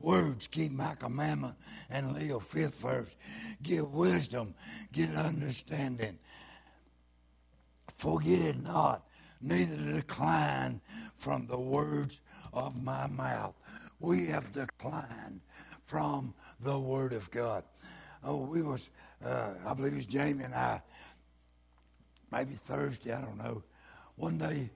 [0.00, 1.56] Words keep my commandment
[1.90, 2.42] and live.
[2.42, 3.16] Fifth verse.
[3.62, 4.54] Get wisdom,
[4.92, 6.18] get understanding.
[7.96, 9.06] Forget it not
[9.40, 10.80] neither decline
[11.16, 12.20] from the words
[12.52, 13.54] of my mouth.
[14.00, 15.40] We have declined
[15.84, 17.64] from the word of God.
[18.24, 18.90] Oh, we was,
[19.24, 20.82] uh, I believe it was Jamie and I,
[22.30, 23.62] maybe Thursday, I don't know.
[24.16, 24.70] One day,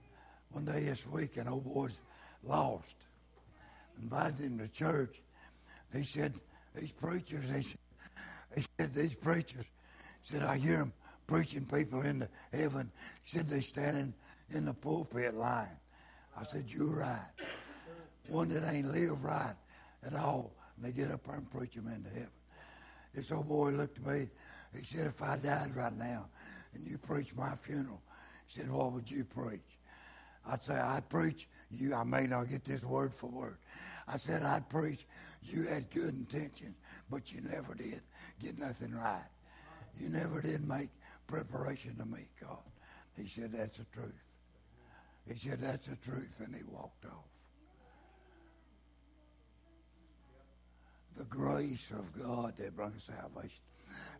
[0.51, 2.01] one day this week, an old boy's
[2.45, 2.97] lost.
[4.01, 5.21] Invited him to church.
[5.93, 6.35] He said,
[6.75, 7.79] these preachers, he said,
[8.57, 9.65] he said these preachers,
[10.23, 10.93] said, I hear them
[11.27, 12.91] preaching people into heaven.
[13.25, 14.15] He said, they standing
[14.51, 15.77] in the pulpit line.
[16.39, 17.31] I said, You're right.
[18.29, 19.55] One that ain't lived right
[20.07, 22.31] at all, and they get up there and preach them into heaven.
[23.15, 24.29] This old boy looked at me.
[24.77, 26.29] He said, If I died right now
[26.75, 28.03] and you preached my funeral,
[28.47, 29.79] he said, What would you preach?
[30.47, 31.95] I'd say, I'd preach you.
[31.95, 33.59] I may not get this word for word.
[34.09, 35.07] I said, I'd preach
[35.43, 36.77] you had good intentions,
[37.11, 38.01] but you never did
[38.41, 39.29] get nothing right.
[39.99, 40.91] You never did make
[41.27, 42.59] preparation to meet God.
[43.17, 44.30] He said, That's the truth.
[45.27, 47.25] He said, That's the truth, and he walked off.
[51.17, 53.63] The grace of God that brings salvation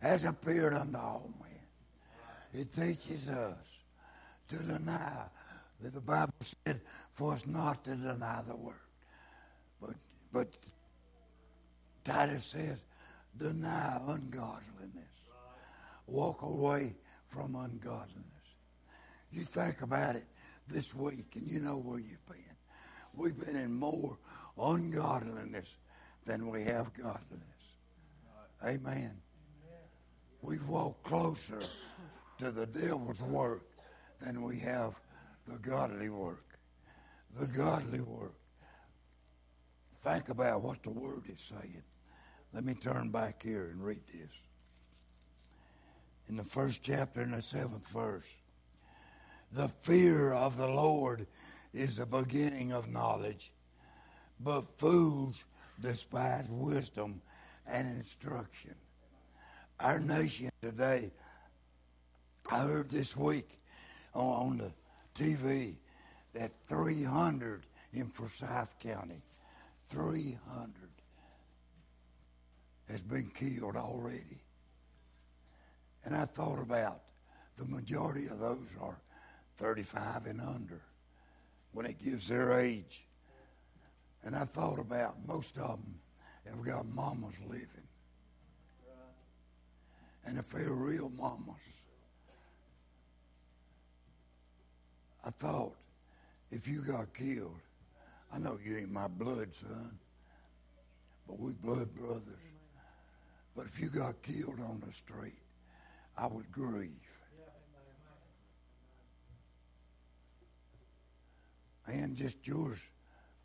[0.01, 2.61] has appeared unto all men.
[2.61, 3.79] It teaches us
[4.49, 5.23] to deny
[5.81, 8.75] that the Bible said for us not to deny the word.
[9.79, 9.95] But
[10.31, 10.47] but
[12.03, 12.83] Titus says,
[13.37, 15.27] deny ungodliness.
[16.07, 16.95] Walk away
[17.27, 18.25] from ungodliness.
[19.31, 20.25] You think about it
[20.67, 22.37] this week, and you know where you've been.
[23.13, 24.17] We've been in more
[24.57, 25.77] ungodliness
[26.25, 27.51] than we have godliness.
[28.65, 29.21] Amen.
[30.41, 31.61] We've walked closer
[32.39, 33.63] to the devil's work
[34.19, 34.99] than we have
[35.45, 36.45] the godly work.
[37.39, 38.35] The godly work.
[40.01, 41.83] Think about what the Word is saying.
[42.53, 44.47] Let me turn back here and read this.
[46.27, 48.40] In the first chapter, in the seventh verse.
[49.53, 51.27] The fear of the Lord
[51.73, 53.51] is the beginning of knowledge,
[54.39, 55.43] but fools
[55.81, 57.21] despise wisdom
[57.67, 58.75] and instruction.
[59.81, 61.11] Our nation today,
[62.49, 63.59] I heard this week
[64.13, 64.71] on, the
[65.21, 65.75] TV
[66.33, 69.21] that 300 in Forsyth County,
[69.89, 70.73] 300
[72.89, 74.39] has been killed already.
[76.05, 77.01] And I thought about
[77.57, 78.97] the majority of those are
[79.61, 80.81] 35 and under
[81.71, 83.05] when it gives their age.
[84.23, 85.99] And I thought about most of them
[86.49, 87.87] have got mamas living.
[90.25, 91.61] And if they're real mamas,
[95.23, 95.75] I thought
[96.49, 97.61] if you got killed,
[98.33, 99.99] I know you ain't my blood, son,
[101.27, 102.25] but we blood brothers.
[103.55, 105.39] But if you got killed on the street,
[106.17, 107.00] I would grieve.
[111.87, 112.79] And just yours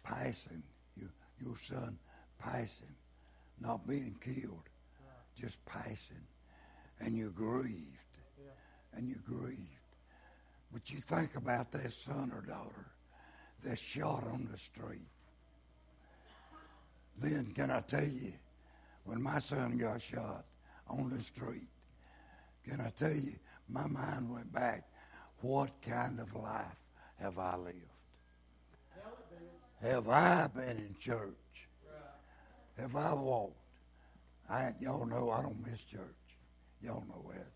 [0.03, 0.63] passing,
[0.97, 1.09] you,
[1.45, 1.99] your son
[2.39, 2.95] passing,
[3.61, 4.63] not being killed,
[5.35, 6.25] just passing.
[7.01, 8.03] And you're grieved.
[8.95, 9.61] And you're grieved.
[10.73, 12.87] But you think about that son or daughter
[13.63, 15.09] that's shot on the street.
[17.19, 18.33] Then, can I tell you,
[19.05, 20.45] when my son got shot
[20.89, 21.69] on the street,
[22.69, 23.33] can I tell you,
[23.69, 24.85] my mind went back,
[25.41, 26.77] what kind of life
[27.21, 27.96] have I lived?
[29.83, 31.69] Have I been in church?
[32.79, 33.57] Have I walked?
[34.49, 36.01] I, y'all know I don't miss church.
[36.83, 37.49] Y'all know that.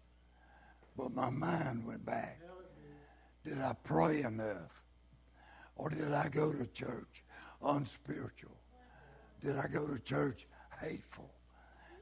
[0.96, 2.40] But my mind went back.
[3.44, 4.82] Did I pray enough?
[5.76, 7.24] Or did I go to church
[7.62, 8.56] unspiritual?
[9.40, 10.46] Did I go to church
[10.80, 11.30] hateful?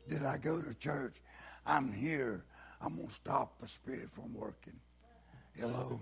[0.09, 1.20] Did I go to church?
[1.66, 2.44] I'm here.
[2.81, 4.78] I'm going to stop the Spirit from working.
[5.57, 6.00] Hello?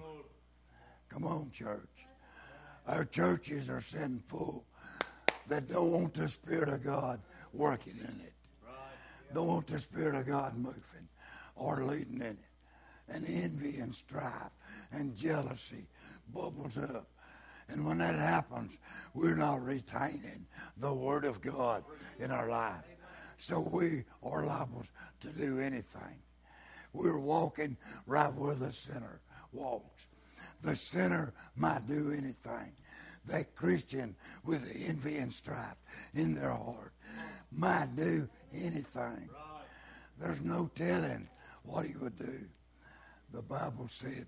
[1.08, 2.06] Come on, church.
[2.86, 4.64] Our churches are sinful
[5.48, 7.20] that don't want the Spirit of God
[7.52, 8.32] working in it.
[9.34, 11.08] Don't want the Spirit of God moving
[11.56, 12.38] or leading in it.
[13.08, 14.50] And envy and strife
[14.92, 15.86] and jealousy
[16.32, 17.08] bubbles up.
[17.68, 18.78] And when that happens,
[19.14, 20.46] we're not retaining
[20.76, 21.84] the Word of God
[22.18, 22.84] in our life.
[23.36, 24.84] So we are liable
[25.20, 26.22] to do anything.
[26.92, 29.20] We're walking right where the sinner
[29.52, 30.06] walks.
[30.66, 32.72] The sinner might do anything.
[33.26, 35.76] That Christian with envy and strife
[36.12, 36.92] in their heart
[37.52, 39.28] might do anything.
[40.18, 41.28] There's no telling
[41.62, 42.48] what he would do.
[43.32, 44.26] The Bible said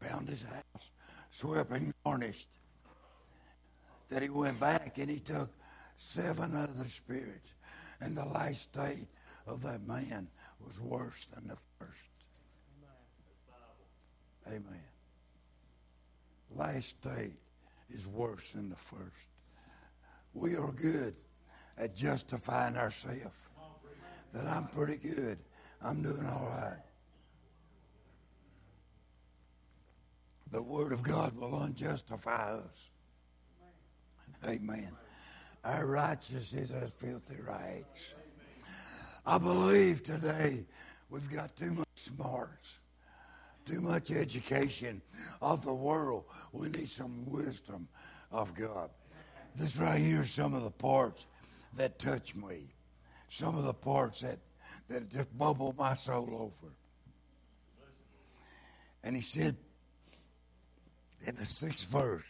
[0.00, 0.92] he found his house
[1.30, 2.50] swept and garnished.
[4.10, 5.50] That he went back and he took
[5.96, 7.56] seven other spirits.
[8.00, 9.08] And the last state
[9.44, 10.28] of that man
[10.64, 12.07] was worse than the first.
[14.48, 14.82] Amen.
[16.54, 17.36] Last state
[17.90, 19.28] is worse than the first.
[20.34, 21.14] We are good
[21.76, 23.48] at justifying ourselves.
[24.32, 25.38] That I'm pretty good.
[25.82, 26.82] I'm doing all right.
[30.50, 32.90] The Word of God will unjustify us.
[34.46, 34.90] Amen.
[35.64, 38.14] Our righteousness is as filthy rags.
[39.26, 40.64] I believe today
[41.10, 42.80] we've got too much smarts,
[43.68, 45.02] too much education
[45.42, 46.24] of the world.
[46.52, 47.88] We need some wisdom
[48.32, 48.90] of God.
[49.54, 51.26] This right here is some of the parts
[51.74, 52.72] that touch me,
[53.28, 54.38] some of the parts that,
[54.88, 56.72] that just bubble my soul over.
[59.04, 59.56] And he said
[61.26, 62.24] in the sixth verse,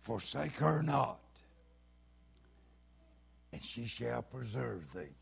[0.00, 1.20] Forsake her not,
[3.52, 5.14] and she shall preserve thee.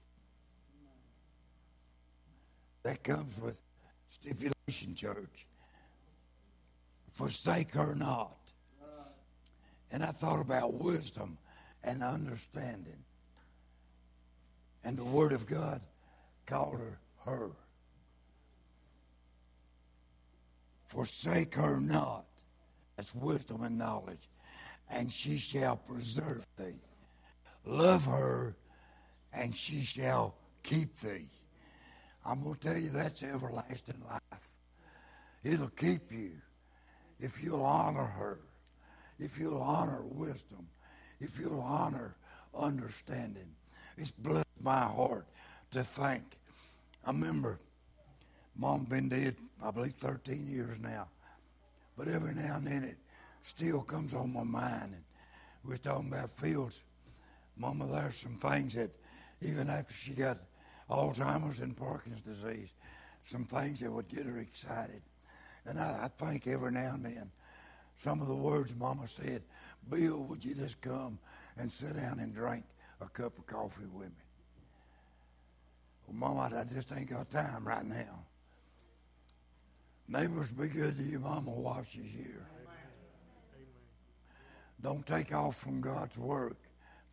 [2.83, 3.61] That comes with
[4.11, 5.47] stipulation, church.
[7.13, 8.37] Forsake her not.
[9.91, 11.39] And I thought about wisdom
[11.83, 13.03] and understanding.
[14.85, 15.81] And the Word of God
[16.47, 17.51] called her her.
[20.87, 22.27] Forsake her not.
[22.97, 24.29] That's wisdom and knowledge
[24.91, 26.81] and she shall preserve thee.
[27.65, 28.57] Love her,
[29.33, 31.27] and she shall keep thee.
[32.25, 34.55] I'm going to tell you that's everlasting life.
[35.43, 36.33] It'll keep you
[37.19, 38.39] if you'll honor her,
[39.19, 40.67] if you'll honor wisdom,
[41.21, 42.17] if you'll honor
[42.55, 43.49] understanding.
[43.97, 45.27] It's blessed my heart
[45.73, 46.23] to think.
[47.05, 47.59] I remember
[48.57, 51.09] mom been dead, I believe, 13 years now.
[51.97, 52.97] But every now and then it
[53.43, 54.93] still comes on my mind.
[54.95, 55.03] And
[55.65, 56.83] we are talking about Fields.
[57.57, 58.91] Mama, there's some things that
[59.43, 60.39] even after she got
[60.91, 62.75] Alzheimer's and Parkinson's disease,
[63.23, 65.03] some things that would get her excited.
[65.67, 67.31] And I, I think every now and then,
[67.97, 69.43] some of the words Mama said,
[69.89, 71.19] Bill, would you just come
[71.59, 72.65] and sit down and drink
[73.01, 74.25] a cup of coffee with me?
[76.07, 78.25] Well, Mama, I just ain't got time right now.
[80.09, 82.47] Neighbors, be good to you, Mama, while she's here.
[84.83, 86.57] Don't take off from God's work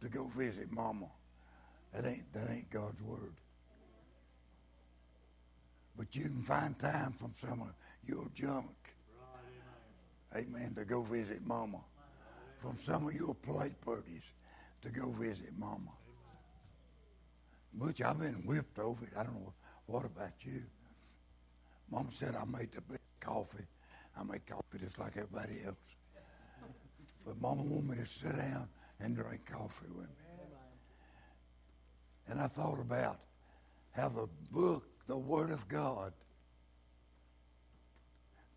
[0.01, 1.07] to go visit mama.
[1.93, 3.33] That ain't that ain't God's word.
[5.97, 7.73] But you can find time from some of
[8.05, 8.75] your junk.
[10.35, 10.73] Amen.
[10.75, 11.79] To go visit mama.
[12.57, 14.33] From some of your play parties
[14.81, 15.91] to go visit mama.
[17.73, 19.11] Butch, I've been whipped over it.
[19.17, 19.53] I don't know
[19.85, 20.61] what about you.
[21.89, 23.65] Mama said I made the best coffee.
[24.19, 25.75] I make coffee just like everybody else.
[27.25, 28.67] But Mama wanted me to sit down
[28.99, 30.15] and drink coffee with me.
[32.29, 33.19] And I thought about
[33.91, 36.13] how the book, the Word of God,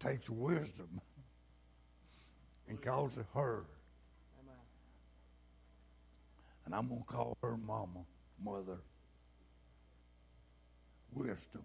[0.01, 1.01] takes wisdom
[2.69, 3.65] and calls it her.
[6.67, 8.05] And I'm going to call her mama,
[8.43, 8.79] mother.
[11.13, 11.63] Wisdom.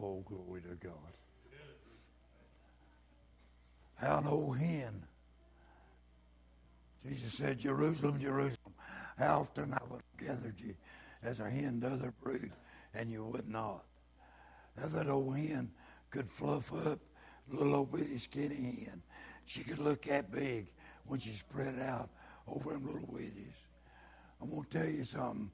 [0.00, 0.92] Oh, glory to God.
[3.94, 5.02] How an old hen.
[7.06, 8.74] Jesus said, Jerusalem, Jerusalem,
[9.16, 10.74] how often I have gathered you
[11.26, 12.52] as a hen does her brood,
[12.94, 13.84] and you would not.
[14.80, 15.70] How that old hen
[16.10, 17.00] could fluff up
[17.50, 19.02] little old bitty skinny hen.
[19.44, 20.68] She could look that big
[21.06, 22.10] when she spread out
[22.48, 23.56] over them little witties.
[24.40, 25.50] I'm to tell you something.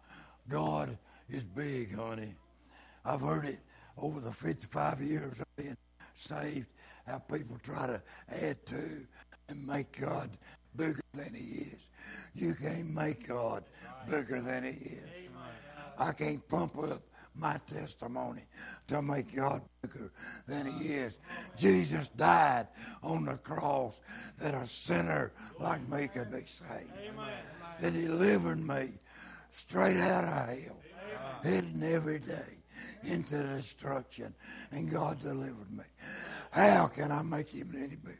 [0.48, 0.96] God
[1.28, 2.35] is big, honey.
[3.04, 3.58] I've heard it
[3.96, 5.76] over the 55 years of being
[6.14, 6.68] saved,
[7.06, 8.02] how people try to
[8.42, 9.06] add to
[9.48, 10.30] and make God
[10.76, 11.88] bigger than he is.
[12.35, 13.64] You can't make God
[14.08, 15.22] bigger than he is.
[16.02, 17.00] I can't pump up
[17.34, 18.42] my testimony
[18.88, 20.12] to make God bigger
[20.46, 21.18] than he is.
[21.56, 22.66] Jesus died
[23.02, 24.00] on the cross
[24.38, 26.90] that a sinner like me could be saved.
[27.80, 28.90] That he delivered me
[29.50, 30.80] straight out of hell,
[31.44, 32.58] hidden every day
[33.10, 34.34] into destruction,
[34.72, 35.84] and God delivered me.
[36.50, 38.18] How can I make him any bigger?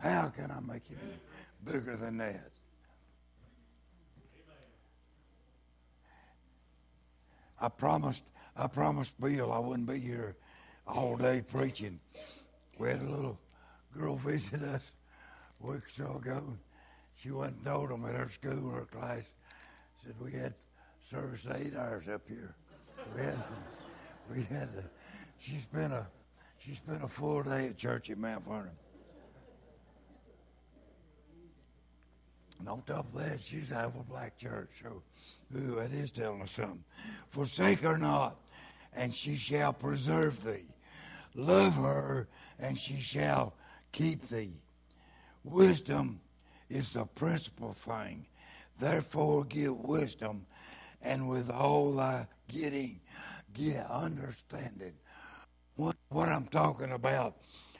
[0.00, 2.50] How can I make him any bigger than that?
[7.60, 8.24] I promised
[8.56, 10.36] I promised Bill I wouldn't be here
[10.86, 12.00] all day preaching.
[12.78, 13.38] We had a little
[13.96, 14.92] girl visit us
[15.62, 16.42] a week or so ago.
[17.14, 19.32] She went and told them at her school, her class,
[19.96, 20.54] said we had
[21.00, 22.54] service eight hours up here.
[23.14, 23.44] We had
[24.30, 24.84] we had uh, a,
[25.38, 26.06] she spent a
[26.58, 28.70] she spent a full day at church at Mount Vernon.
[32.60, 34.68] And on top of that, she's out of a black church.
[34.82, 35.02] So,
[35.56, 36.84] ooh, that is telling us something.
[37.28, 38.36] Forsake her not,
[38.94, 40.68] and she shall preserve thee.
[41.34, 43.54] Love her, and she shall
[43.92, 44.52] keep thee.
[45.42, 46.20] Wisdom
[46.68, 48.26] is the principal thing.
[48.78, 50.44] Therefore, get wisdom,
[51.02, 53.00] and with all thy getting,
[53.54, 54.92] get understanding.
[55.76, 57.36] What, what I'm talking about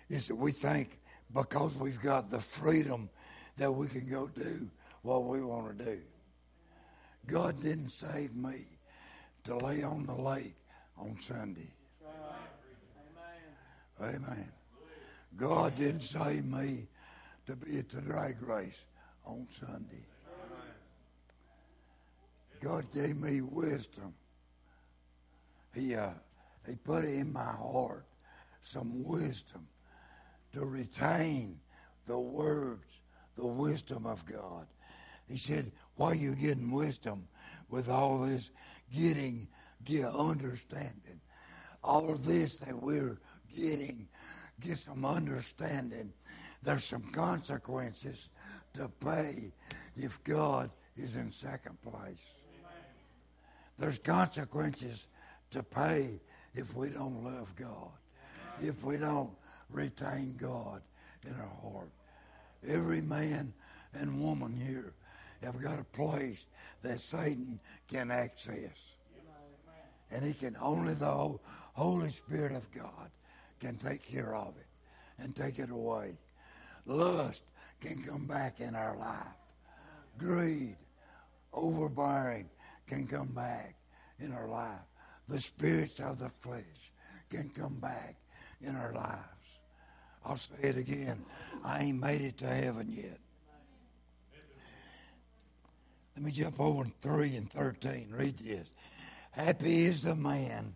[0.09, 1.01] is that we think
[1.35, 3.11] because we've got the freedom
[3.61, 4.66] that we can go do
[5.03, 6.01] what we want to do.
[7.27, 8.64] God didn't save me
[9.44, 10.57] to lay on the lake
[10.99, 11.70] on Sunday.
[14.01, 14.16] Amen.
[14.16, 14.53] Amen.
[15.37, 16.88] God didn't save me
[17.46, 18.87] to be at the drag race
[19.25, 20.07] on Sunday.
[22.62, 24.14] God gave me wisdom
[25.75, 26.11] he, uh,
[26.68, 28.05] he put in my heart
[28.61, 29.66] some wisdom
[30.53, 31.59] to retain
[32.07, 33.03] the words,
[33.40, 34.66] the wisdom of God.
[35.29, 37.26] He said, Why are you getting wisdom
[37.70, 38.50] with all this
[38.94, 39.48] getting,
[39.85, 41.20] get understanding?
[41.83, 43.18] All of this that we're
[43.57, 44.07] getting,
[44.61, 46.12] get some understanding.
[46.62, 48.29] There's some consequences
[48.74, 49.53] to pay
[49.96, 52.35] if God is in second place.
[53.79, 55.09] There's consequences
[55.53, 56.20] to pay
[56.53, 57.92] if we don't love God,
[58.59, 59.31] if we don't
[59.70, 60.83] retain God
[61.24, 61.90] in our heart.
[62.68, 63.53] Every man
[63.94, 64.94] and woman here
[65.42, 66.46] have got a place
[66.83, 68.94] that Satan can access.
[70.11, 71.37] And he can only the
[71.75, 73.11] Holy Spirit of God
[73.61, 76.16] can take care of it and take it away.
[76.87, 77.44] Lust
[77.81, 79.37] can come back in our life.
[80.18, 80.77] Greed,
[81.53, 82.49] overbearing
[82.87, 83.77] can come back
[84.18, 84.81] in our life
[85.31, 86.92] the spirits of the flesh
[87.31, 88.16] can come back
[88.61, 89.39] in our lives.
[90.24, 91.24] I'll say it again.
[91.64, 93.18] I ain't made it to heaven yet.
[96.16, 98.09] Let me jump over in 3 and 13.
[98.11, 98.70] Read this.
[99.30, 100.74] Happy is the man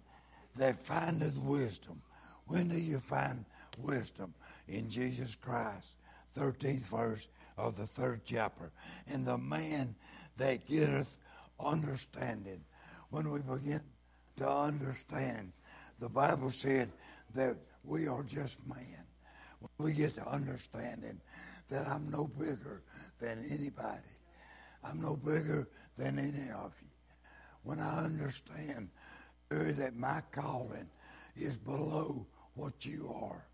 [0.56, 2.00] that findeth wisdom.
[2.46, 3.44] When do you find
[3.78, 4.32] wisdom?
[4.68, 5.96] In Jesus Christ.
[6.36, 8.70] 13th verse of the third chapter.
[9.12, 9.94] And the man
[10.38, 11.18] that getteth
[11.60, 12.60] understanding.
[13.10, 13.80] When we begin
[14.38, 15.52] to understand.
[16.00, 16.90] The Bible said
[17.34, 19.03] that we are just man.
[19.78, 21.20] We get to understanding
[21.70, 22.82] that I'm no bigger
[23.18, 24.02] than anybody,
[24.82, 26.88] I'm no bigger than any of you.
[27.62, 28.90] When I understand
[29.48, 30.88] that my calling
[31.36, 33.44] is below what you are.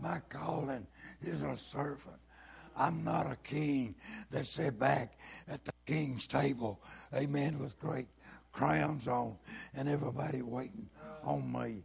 [0.00, 0.86] My calling
[1.20, 2.16] is a servant.
[2.76, 3.94] I'm not a king
[4.30, 6.80] that sat back at the king's table,
[7.14, 8.06] amen, with great
[8.52, 9.36] crowns on
[9.74, 10.88] and everybody waiting
[11.24, 11.82] on me.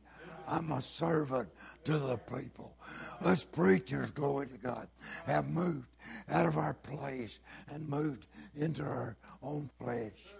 [0.47, 1.49] I'm a servant
[1.85, 2.75] to the people.
[3.23, 4.87] Us preachers, glory to God,
[5.25, 5.89] have moved
[6.29, 7.39] out of our place
[7.71, 10.35] and moved into our own flesh.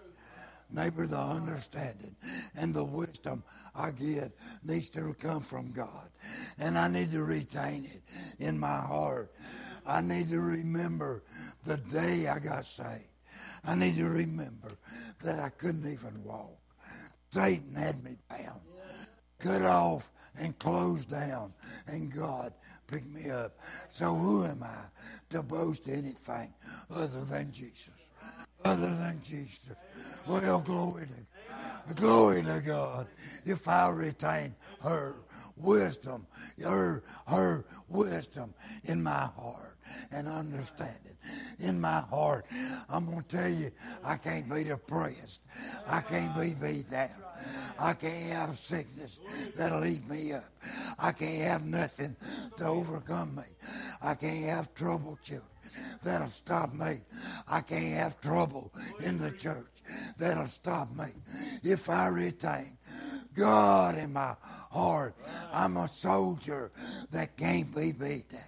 [0.70, 2.16] Neighbor, the understanding
[2.56, 3.42] and the wisdom
[3.74, 4.32] I get
[4.64, 6.08] needs to come from God.
[6.58, 8.02] And I need to retain it
[8.42, 9.32] in my heart.
[9.86, 11.22] I need to remember
[11.64, 13.08] the day I got saved.
[13.64, 14.72] I need to remember
[15.22, 16.58] that I couldn't even walk.
[17.30, 18.60] Satan had me bound,
[19.44, 21.52] cut off, and closed down,
[21.86, 22.52] and God
[22.86, 23.56] picked me up.
[23.88, 24.84] So who am I
[25.30, 26.52] to boast anything
[26.90, 27.90] other than Jesus?
[28.64, 29.70] Other than Jesus.
[30.26, 33.06] Well, glory to glory to God.
[33.44, 35.14] If I retain her
[35.56, 36.26] wisdom,
[36.64, 39.76] her her wisdom in my heart
[40.10, 41.16] and understanding
[41.60, 42.46] in my heart.
[42.88, 43.70] I'm to tell you,
[44.04, 45.42] I can't be depressed.
[45.86, 47.23] I can't be beat down.
[47.78, 49.20] I can't have sickness
[49.56, 50.44] that'll eat me up.
[50.98, 52.16] I can't have nothing
[52.58, 53.42] to overcome me.
[54.02, 55.48] I can't have trouble children
[56.02, 57.00] that'll stop me.
[57.48, 58.72] I can't have trouble
[59.06, 59.82] in the church
[60.18, 61.06] that'll stop me.
[61.62, 62.78] If I retain
[63.34, 64.36] God in my
[64.70, 65.16] heart,
[65.52, 66.70] I'm a soldier
[67.10, 68.40] that can't be beat down.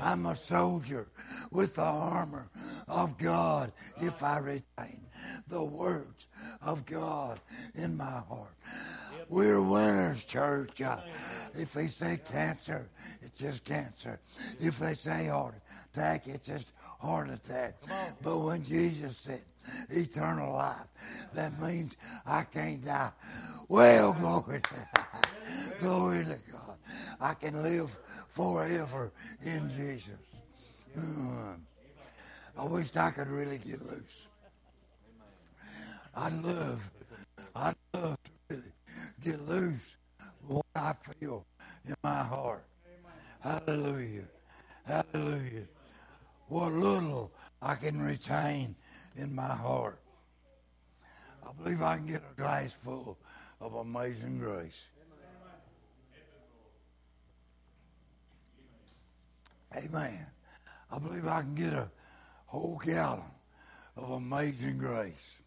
[0.00, 1.08] I'm a soldier
[1.50, 2.50] with the armor
[2.88, 5.06] of God if I retain
[5.48, 6.28] the words
[6.64, 7.40] of God
[7.74, 8.54] in my heart.
[9.28, 10.82] We're winners, church.
[10.82, 10.98] Uh,
[11.54, 12.88] if they say cancer,
[13.22, 14.20] it's just cancer.
[14.58, 15.54] If they say heart
[15.92, 17.74] attack, it's just heart attack.
[18.22, 19.40] But when Jesus said
[19.88, 20.88] eternal life,
[21.34, 21.96] that means
[22.26, 23.12] I can't die.
[23.68, 25.06] Well, glory to,
[25.80, 26.76] glory to God.
[27.20, 27.96] I can live
[28.28, 30.18] forever in Jesus.
[30.94, 31.52] Hmm.
[32.58, 34.26] I wish I could really get loose.
[36.22, 36.90] I'd love,
[37.56, 38.72] I'd love to really
[39.22, 39.96] get loose
[40.46, 41.46] what I feel
[41.86, 42.66] in my heart.
[43.40, 44.28] Hallelujah.
[44.84, 45.66] Hallelujah.
[46.48, 48.76] What little I can retain
[49.16, 49.98] in my heart.
[51.42, 53.16] I believe I can get a glass full
[53.58, 54.88] of amazing grace.
[59.74, 60.26] Amen.
[60.92, 61.90] I believe I can get a
[62.44, 63.22] whole gallon
[63.96, 65.39] of amazing grace.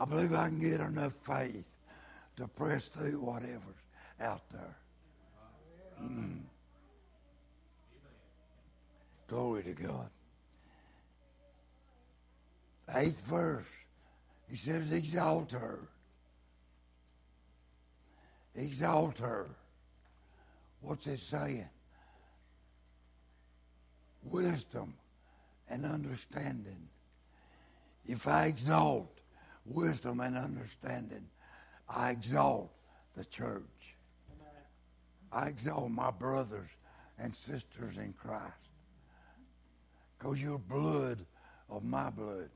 [0.00, 1.76] I believe I can get enough faith
[2.36, 3.84] to press through whatever's
[4.20, 4.76] out there.
[6.02, 6.40] Mm.
[9.28, 10.10] Glory to God.
[12.96, 13.70] eighth verse,
[14.48, 15.78] he says, Exalt her.
[18.56, 19.46] Exalt her.
[20.80, 21.68] What's it saying?
[24.24, 24.94] wisdom
[25.68, 26.88] and understanding.
[28.04, 29.19] If I exalt
[29.64, 31.26] wisdom and understanding,
[31.88, 32.70] I exalt
[33.14, 33.96] the church.
[35.32, 36.76] I exalt my brothers
[37.18, 38.70] and sisters in Christ.
[40.18, 41.24] Because you're blood
[41.68, 42.50] of my blood.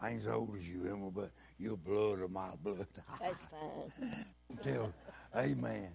[0.00, 2.86] I ain't as old as you, Emma, but you're blood of my blood.
[3.20, 4.24] That's fine.
[4.62, 4.92] Tell,
[5.34, 5.88] amen.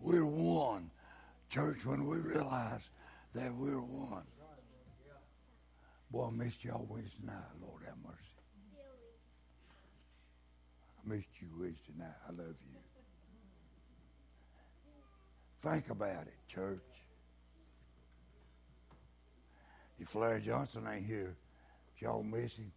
[0.00, 0.90] We're one.
[1.48, 2.90] Church, when we realize
[3.34, 4.24] that we're one.
[6.10, 7.34] Boy, I missed y'all Wednesday night.
[7.60, 8.35] Lord have mercy.
[11.06, 12.08] Missed you Wednesday night.
[12.28, 12.76] I love you.
[15.60, 16.80] Think about it, church.
[19.98, 21.36] If Larry Johnson ain't here,
[21.98, 22.72] y'all miss him.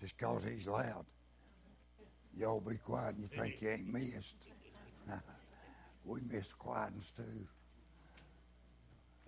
[0.00, 1.06] Just because he's loud.
[2.36, 4.46] Y'all be quiet and you think you ain't missed.
[6.04, 7.46] we miss quietness too.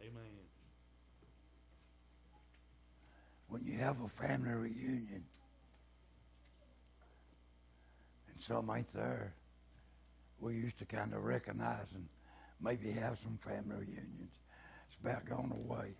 [0.02, 0.22] Amen.
[3.48, 5.24] When you have a family reunion
[8.40, 9.34] some ain't there,
[10.38, 12.08] we used to kind of recognize and
[12.60, 14.40] maybe have some family reunions.
[14.86, 15.94] It's about gone away.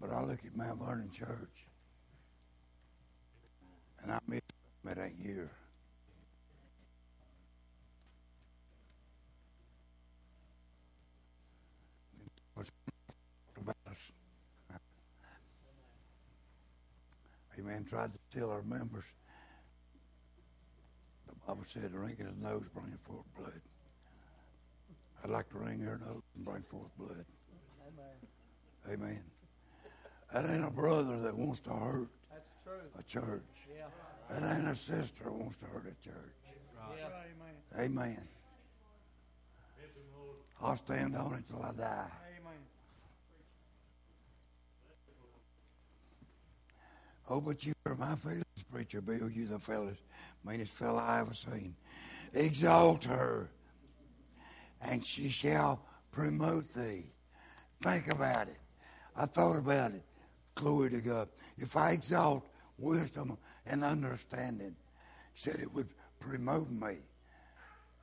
[0.00, 1.66] But I look at Mount Vernon Church
[4.02, 4.40] and I miss
[4.84, 5.50] them.
[13.60, 14.10] About us.
[17.58, 17.84] Amen.
[17.84, 19.04] Tried to steal our members.
[21.48, 23.60] I would say Bible said, "Wringing his nose, bringing forth blood."
[25.24, 27.24] I'd like to wring their nose and bring forth blood.
[27.86, 28.92] Amen.
[28.92, 29.24] Amen.
[30.32, 32.08] That ain't a brother that wants to hurt.
[32.30, 32.80] That's true.
[32.98, 33.42] a church.
[34.30, 36.34] That ain't a sister that wants to hurt a church.
[37.78, 38.28] Amen.
[40.60, 42.21] I'll stand on it till I die.
[47.34, 49.30] Oh, but you are my feelings, preacher Bill.
[49.30, 49.96] You the fellas,
[50.44, 51.74] meanest fella I ever seen.
[52.34, 53.48] Exalt her,
[54.82, 57.06] and she shall promote thee.
[57.80, 58.58] Think about it.
[59.16, 60.02] I thought about it.
[60.56, 61.30] Glory to God.
[61.56, 64.76] If I exalt wisdom and understanding,
[65.32, 65.88] said it would
[66.20, 66.98] promote me.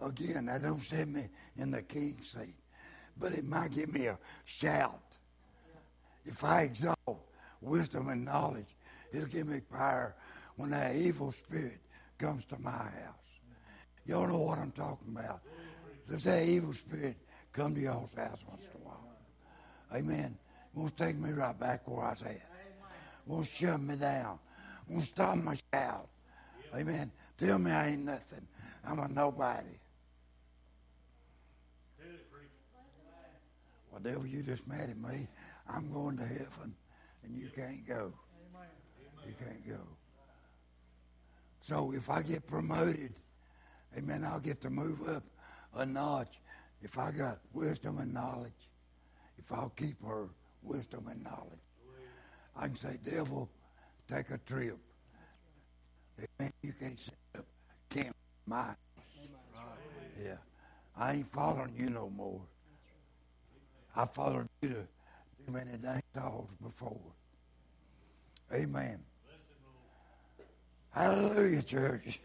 [0.02, 2.56] Again, that don't set me in the king's seat,
[3.20, 5.20] but it might give me a shout.
[6.26, 6.98] If I exalt
[7.62, 8.76] wisdom and knowledge,
[9.12, 10.16] it'll give me power
[10.56, 11.80] when that evil spirit
[12.18, 13.40] comes to my house.
[14.06, 15.42] Y'all know what I'm talking about.
[16.10, 17.16] Does that evil spirit
[17.52, 19.08] come to y'all's house once in a while?
[19.94, 20.38] Amen.
[20.74, 22.42] Won't take me right back where I was at.
[23.26, 24.40] Won't shut me down.
[24.90, 26.10] Won't stop my shout.
[26.76, 27.12] Amen.
[27.38, 28.46] Tell me I ain't nothing.
[28.86, 29.68] I'm a nobody.
[33.92, 35.28] Well, devil, you just mad at me.
[35.68, 36.76] I'm going to heaven,
[37.24, 38.14] and you can't go.
[39.30, 39.84] You can't go.
[41.60, 43.14] So if I get promoted,
[43.96, 45.24] amen, I'll get to move up
[45.76, 46.42] a notch
[46.82, 48.70] if I got wisdom and knowledge.
[49.38, 50.30] If I'll keep her
[50.64, 51.60] wisdom and knowledge.
[52.56, 53.50] I can say, devil,
[54.08, 54.78] take a trip.
[56.18, 56.52] Amen.
[56.64, 57.46] You can't set up
[57.90, 58.16] camp
[58.48, 58.74] my.
[60.22, 60.38] Yeah.
[60.98, 62.42] I ain't following you no more.
[63.96, 64.76] I followed you to
[65.46, 67.14] too many dang dogs before.
[68.54, 69.00] Amen.
[70.92, 72.20] Hallelujah, church.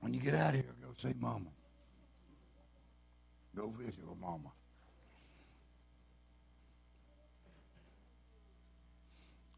[0.00, 1.50] When you get out of here, go see Mama.
[3.56, 4.50] Go visit with Mama.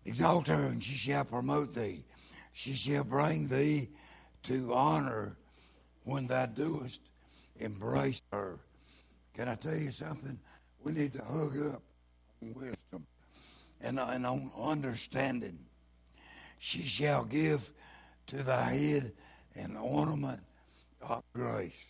[0.05, 2.05] Exalt her, and she shall promote thee.
[2.53, 3.89] She shall bring thee
[4.45, 5.37] to honor
[6.05, 7.01] when thou doest
[7.57, 8.61] embrace her.
[9.35, 10.39] Can I tell you something?
[10.83, 11.83] We need to hug up
[13.85, 15.59] and, and on understanding.
[16.59, 17.71] She shall give
[18.29, 19.13] to thy head
[19.55, 20.41] an ornament
[21.03, 21.87] of grace.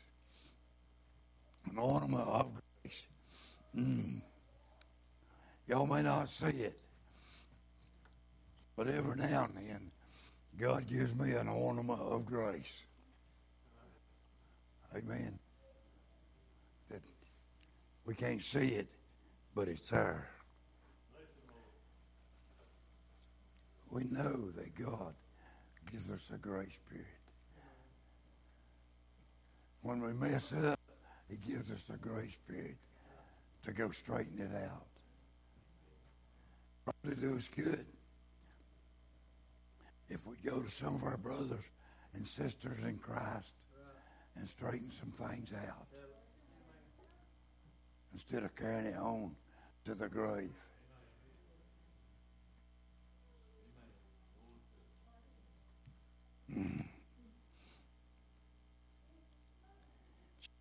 [1.70, 2.50] An ornament of
[2.82, 3.06] grace.
[3.76, 4.20] Mm.
[5.68, 6.78] Y'all may not see it,
[8.76, 9.90] but every now and then,
[10.58, 12.84] God gives me an ornament of grace.
[14.94, 15.38] Amen.
[16.90, 17.00] That
[18.04, 18.88] we can't see it,
[19.54, 20.33] but it's there.
[23.94, 25.14] We know that God
[25.92, 27.06] gives us a grace period.
[29.82, 30.80] When we mess up,
[31.30, 32.76] He gives us a grace period
[33.62, 34.86] to go straighten it out.
[36.84, 37.86] Probably do us good
[40.08, 41.70] if we'd go to some of our brothers
[42.14, 43.54] and sisters in Christ
[44.34, 45.86] and straighten some things out
[48.12, 49.36] instead of carrying it on
[49.84, 50.66] to the grave.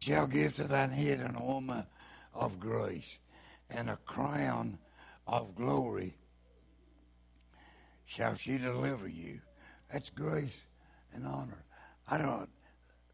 [0.03, 1.87] Shall give to thine head an ornament
[2.33, 3.19] of grace
[3.69, 4.77] and a crown
[5.25, 6.13] of glory
[8.03, 9.39] shall she deliver you.
[9.89, 10.65] That's grace
[11.13, 11.63] and honor.
[12.11, 12.49] I don't,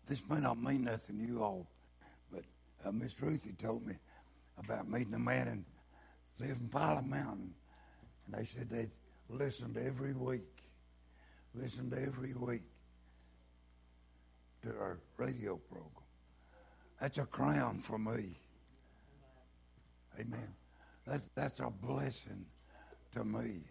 [0.08, 1.68] this may not mean nothing to you all,
[2.32, 2.42] but
[2.84, 3.94] uh, Miss Ruthie told me
[4.58, 5.66] about meeting a man and
[6.40, 7.54] living in Pilot Mountain.
[8.26, 8.90] And they said they'd
[9.30, 10.64] listened every week,
[11.54, 12.64] listened every week
[14.64, 15.99] to our radio program.
[17.00, 18.38] That's a crown for me.
[20.20, 20.54] Amen.
[21.06, 22.45] That's, that's a blessing
[23.14, 23.62] to me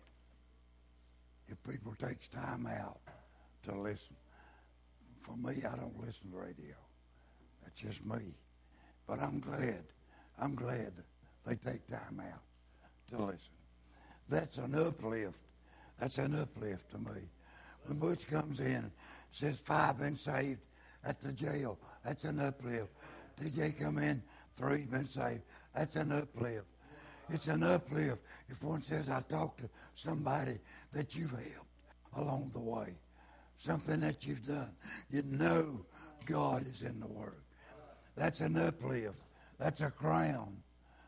[1.47, 3.01] if people takes time out
[3.65, 4.17] to listen.
[5.19, 6.75] For me, I don't listen to radio.
[7.63, 8.35] That's just me.
[9.07, 9.85] But I'm glad.
[10.39, 10.93] I'm glad
[11.47, 12.43] they take time out
[13.11, 13.55] to listen.
[14.29, 15.43] That's an uplift.
[15.99, 17.29] That's an uplift to me.
[17.85, 18.91] When Butch comes in and
[19.31, 20.61] says five been saved
[21.05, 22.91] at the jail, that's an uplift.
[23.41, 24.23] DJ come in,
[24.55, 25.43] three been saved.
[25.75, 26.67] That's an uplift.
[27.31, 30.59] It's an uplift if one says, I talked to somebody
[30.93, 31.67] that you've helped
[32.17, 32.97] along the way,
[33.57, 34.75] something that you've done.
[35.11, 35.85] You know
[36.25, 37.43] God is in the work.
[38.17, 39.21] That's an uplift.
[39.59, 40.57] That's a crown.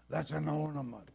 [0.09, 1.09] That's an ornament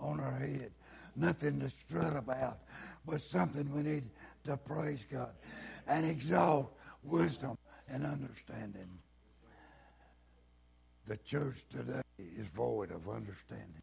[0.00, 0.72] on our head.
[1.16, 2.58] Nothing to strut about,
[3.06, 4.04] but something we need
[4.44, 5.32] to praise God
[5.86, 7.56] and exalt wisdom
[7.88, 8.88] and understanding.
[11.08, 13.80] The church today is void of understanding.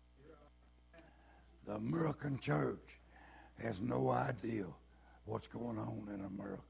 [1.65, 2.99] The American church
[3.63, 4.65] has no idea
[5.25, 6.61] what's going on in America.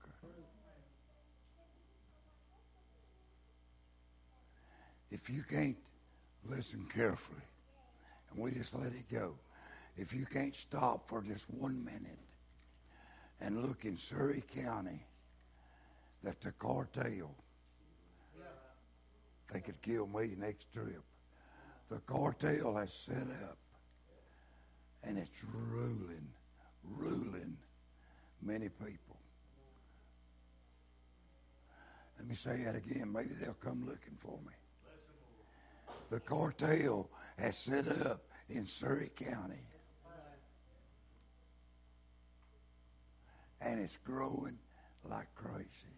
[5.12, 5.76] If you can't
[6.46, 7.44] listen carefully
[8.32, 9.36] and we just let it go,
[9.98, 12.20] if you can't stop for just one minute
[13.42, 15.06] and look in Surry County
[16.24, 17.36] that the cartel,
[19.52, 21.04] they could kill me next trip.
[21.90, 23.58] The cartel has set up
[25.04, 26.28] and it's ruling,
[26.84, 27.58] ruling
[28.42, 29.20] many people.
[32.18, 33.12] Let me say that again.
[33.12, 34.54] Maybe they'll come looking for me.
[36.10, 39.68] The cartel has set up in Surry County.
[43.62, 44.58] And it's growing
[45.04, 45.95] like crazy.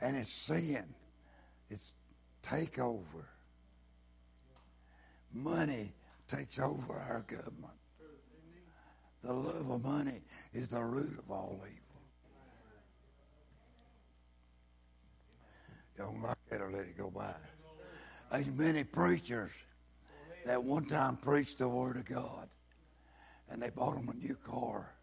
[0.00, 0.84] And it's sin.
[1.68, 1.94] It's
[2.42, 3.24] takeover.
[5.32, 5.92] Money
[6.28, 7.72] takes over our government.
[9.22, 10.20] The love of money
[10.52, 11.86] is the root of all evil.
[15.96, 17.34] Don't like that or let it go by.
[18.30, 19.52] There's many preachers
[20.44, 22.48] that one time preached the Word of God
[23.48, 24.94] and they bought them a new car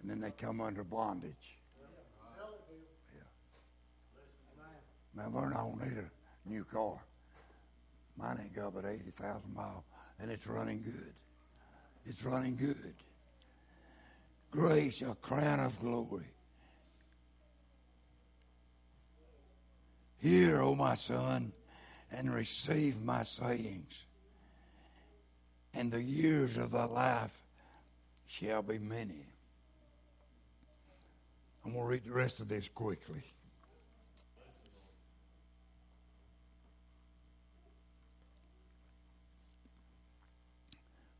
[0.00, 1.57] and then they come under bondage.
[5.26, 6.98] Vernon, I don't need a new car.
[8.16, 9.84] Mine ain't got but 80,000 miles
[10.20, 11.14] and it's running good.
[12.04, 12.94] It's running good.
[14.50, 16.26] Grace, a crown of glory.
[20.20, 21.52] Hear, O my son,
[22.10, 24.06] and receive my sayings.
[25.74, 27.40] And the years of thy life
[28.26, 29.26] shall be many.
[31.64, 33.22] I'm going to read the rest of this quickly.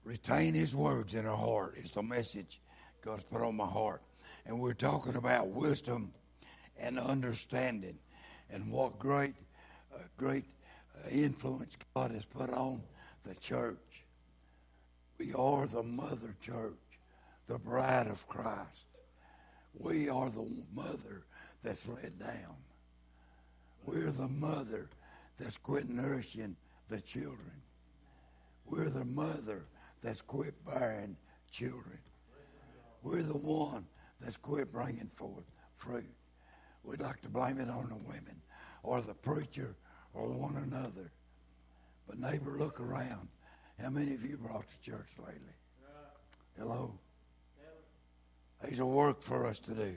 [0.09, 2.63] Retain his words in our heart is the message
[3.03, 4.01] God's put on my heart.
[4.47, 6.15] And we're talking about wisdom
[6.81, 7.99] and understanding
[8.51, 9.35] and what great,
[9.95, 10.47] uh, great
[10.97, 12.81] uh, influence God has put on
[13.25, 14.07] the church.
[15.19, 16.73] We are the mother church,
[17.47, 18.87] the bride of Christ.
[19.75, 21.27] We are the mother
[21.63, 22.57] that's let down.
[23.85, 24.89] We're the mother
[25.39, 26.57] that's quit nourishing
[26.89, 27.61] the children.
[28.65, 29.67] We're the mother
[30.03, 31.17] that's quit bearing
[31.51, 31.99] children.
[33.03, 33.87] We're the one
[34.21, 35.45] that's quit bringing forth
[35.75, 36.11] fruit.
[36.85, 38.41] We'd like to blame it on the women
[38.83, 39.77] or the preacher
[40.15, 41.13] or one another.
[42.07, 43.29] But neighbor, look around.
[43.81, 45.55] How many of you brought to church lately?
[46.59, 46.99] Hello?
[48.63, 49.95] There's a work for us to do.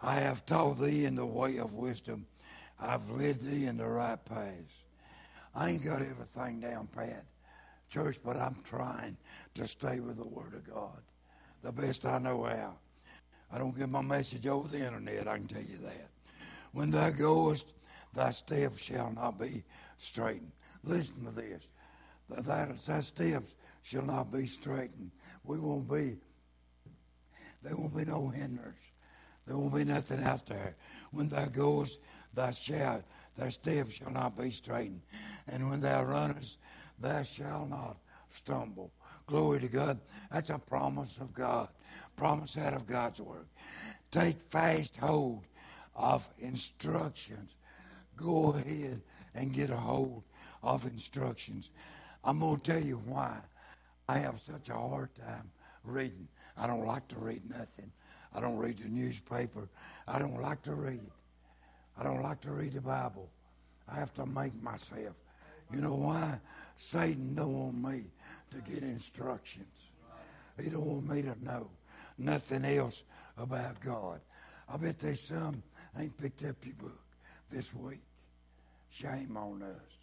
[0.00, 2.26] I have taught thee in the way of wisdom.
[2.80, 4.84] I've led thee in the right paths.
[5.54, 7.24] I ain't got everything down pat,
[7.88, 9.16] church, but I'm trying
[9.54, 11.02] to stay with the Word of God
[11.62, 12.76] the best I know how.
[13.50, 16.08] I don't get my message over the internet, I can tell you that.
[16.72, 17.72] When thou goest,
[18.14, 19.64] thy steps shall not be
[19.96, 20.52] straightened.
[20.84, 21.70] Listen to this.
[22.28, 25.10] Thy, thy steps shall not be straightened.
[25.44, 26.18] We won't be,
[27.62, 28.90] there won't be no hindrance.
[29.46, 30.76] There won't be nothing out there.
[31.10, 32.00] When thou goest,
[32.34, 33.02] thy shall,
[33.34, 35.00] thy steps shall not be straightened.
[35.50, 36.58] And when thou runnest,
[37.00, 37.96] thou shalt not
[38.28, 38.92] stumble.
[39.26, 40.00] Glory to God.
[40.30, 41.68] That's a promise of God.
[42.16, 43.46] Promise out of God's word.
[44.10, 45.44] Take fast hold
[45.94, 47.56] of instructions.
[48.16, 49.02] Go ahead
[49.34, 50.24] and get a hold
[50.62, 51.70] of instructions.
[52.24, 53.38] I'm going to tell you why
[54.08, 55.50] I have such a hard time
[55.84, 56.28] reading.
[56.56, 57.92] I don't like to read nothing.
[58.34, 59.68] I don't read the newspaper.
[60.06, 61.10] I don't like to read.
[61.98, 63.30] I don't like to read the Bible.
[63.88, 65.14] I have to make myself.
[65.72, 66.38] You know why?
[66.80, 68.04] Satan don't want me
[68.52, 69.90] to get instructions.
[70.62, 71.68] He don't want me to know
[72.18, 73.02] nothing else
[73.36, 74.20] about God.
[74.72, 75.60] I bet there's some
[75.98, 77.02] ain't picked up your book
[77.50, 78.04] this week.
[78.90, 79.98] Shame on us.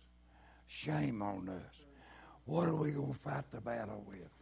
[0.68, 1.86] Shame on us.
[2.44, 4.42] What are we going to fight the battle with?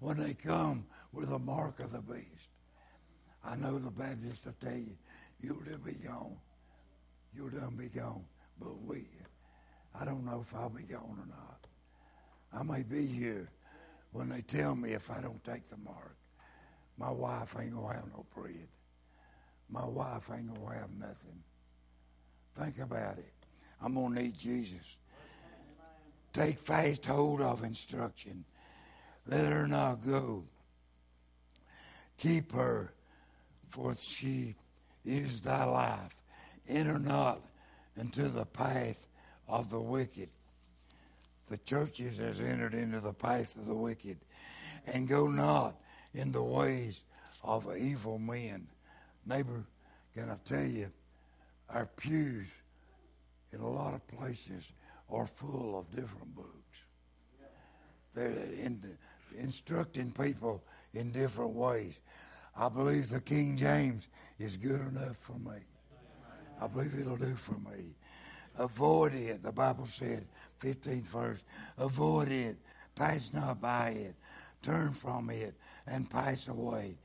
[0.00, 0.84] When they come
[1.14, 2.50] with the mark of the beast.
[3.42, 4.94] I know the Baptists will tell you,
[5.40, 6.36] you'll be gone.
[7.32, 8.24] You'll done be gone.
[8.60, 9.06] But we,
[9.98, 11.66] I don't know if I'll be gone or not.
[12.52, 13.50] I may be here
[14.12, 16.16] when they tell me if I don't take the mark.
[16.98, 18.68] My wife ain't going to have no bread.
[19.68, 21.42] My wife ain't going to have nothing.
[22.54, 23.32] Think about it.
[23.82, 24.98] I'm going to need Jesus.
[26.32, 28.44] Take fast hold of instruction.
[29.26, 30.44] Let her not go.
[32.18, 32.92] Keep her,
[33.68, 34.54] for she
[35.04, 36.16] is thy life.
[36.68, 37.40] Enter not
[37.96, 39.06] into the path
[39.48, 40.28] of the wicked.
[41.48, 44.18] The churches has entered into the path of the wicked,
[44.92, 45.76] and go not
[46.14, 47.04] in the ways
[47.44, 48.66] of evil men.
[49.24, 49.64] Neighbor,
[50.14, 50.90] can I tell you,
[51.70, 52.60] our pews
[53.52, 54.72] in a lot of places
[55.10, 56.86] are full of different books.
[58.14, 58.80] They're in,
[59.38, 60.62] instructing people
[60.94, 62.00] in different ways.
[62.56, 65.58] I believe the King James is good enough for me.
[66.60, 67.94] I believe it'll do for me.
[68.58, 70.26] Avoid it, the Bible said,
[70.60, 71.44] 15th verse.
[71.78, 72.56] Avoid it,
[72.94, 74.14] pass not by it,
[74.62, 75.54] turn from it,
[75.86, 76.96] and pass away.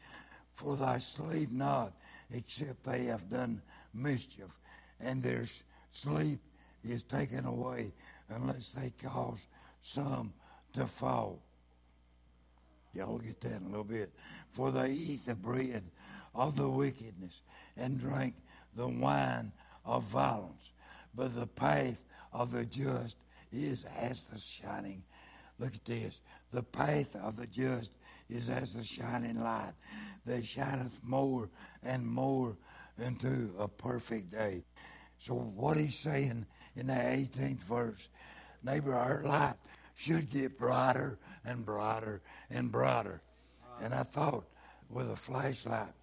[0.53, 1.93] For thy sleep not,
[2.31, 3.61] except they have done
[3.93, 4.57] mischief,
[4.99, 5.45] and their
[5.91, 6.39] sleep
[6.83, 7.93] is taken away
[8.29, 9.47] unless they cause
[9.81, 10.33] some
[10.73, 11.41] to fall.
[12.93, 14.11] Y'all get that in a little bit.
[14.51, 15.83] For they eat the bread
[16.35, 17.41] of the wickedness
[17.77, 18.35] and drink
[18.75, 19.51] the wine
[19.85, 20.71] of violence.
[21.15, 22.03] But the path
[22.33, 23.17] of the just
[23.51, 25.03] is as the shining.
[25.59, 26.21] Look at this.
[26.51, 27.91] The path of the just
[28.29, 29.73] is as the shining light
[30.25, 31.49] that shineth more
[31.83, 32.57] and more
[32.97, 34.63] into a perfect day.
[35.17, 36.45] So what he's saying
[36.75, 38.09] in the 18th verse,
[38.63, 39.55] neighbor, our light
[39.95, 43.21] should get brighter and brighter and brighter.
[43.81, 44.45] And I thought
[44.89, 45.93] with a flashlight,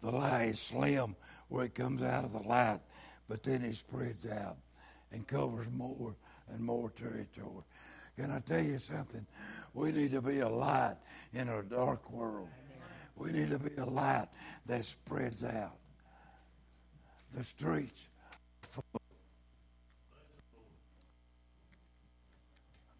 [0.00, 1.16] the light is slim
[1.48, 2.80] where it comes out of the light,
[3.28, 4.56] but then it spreads out
[5.12, 6.14] and covers more
[6.50, 7.64] and more territory.
[8.16, 9.26] Can I tell you something?
[9.72, 10.96] We need to be a light
[11.32, 12.48] in a dark world.
[13.16, 14.28] We need to be a light
[14.66, 15.76] that spreads out.
[17.32, 18.08] The streets
[18.62, 18.84] full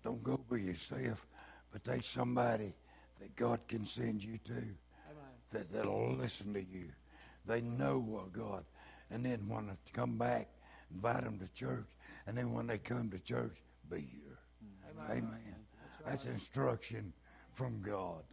[0.03, 1.27] Don't go by yourself,
[1.73, 2.75] but take somebody
[3.21, 4.63] that God can send you to
[5.55, 6.89] that, that'll listen to you.
[7.47, 8.65] They know what God.
[9.15, 10.49] And then when they come back,
[10.93, 11.87] invite them to church.
[12.27, 13.53] And then when they come to church,
[13.89, 14.39] be here.
[15.09, 15.29] Amen.
[15.29, 15.57] Amen.
[16.05, 17.13] That's instruction
[17.53, 18.25] from God.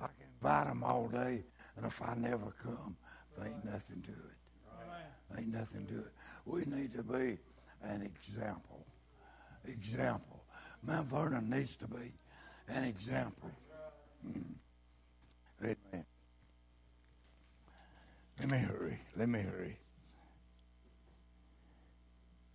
[0.00, 1.44] I can invite them all day,
[1.76, 2.96] and if I never come,
[3.36, 4.96] there ain't nothing to it.
[5.28, 6.12] There ain't nothing to it.
[6.46, 7.38] We need to be
[7.82, 8.86] an example.
[9.66, 10.44] Example.
[10.82, 12.14] Mount Vernon needs to be
[12.68, 13.50] an example.
[14.26, 14.54] Mm.
[15.62, 16.06] Amen.
[18.40, 18.98] Let me hurry.
[19.14, 19.78] Let me hurry.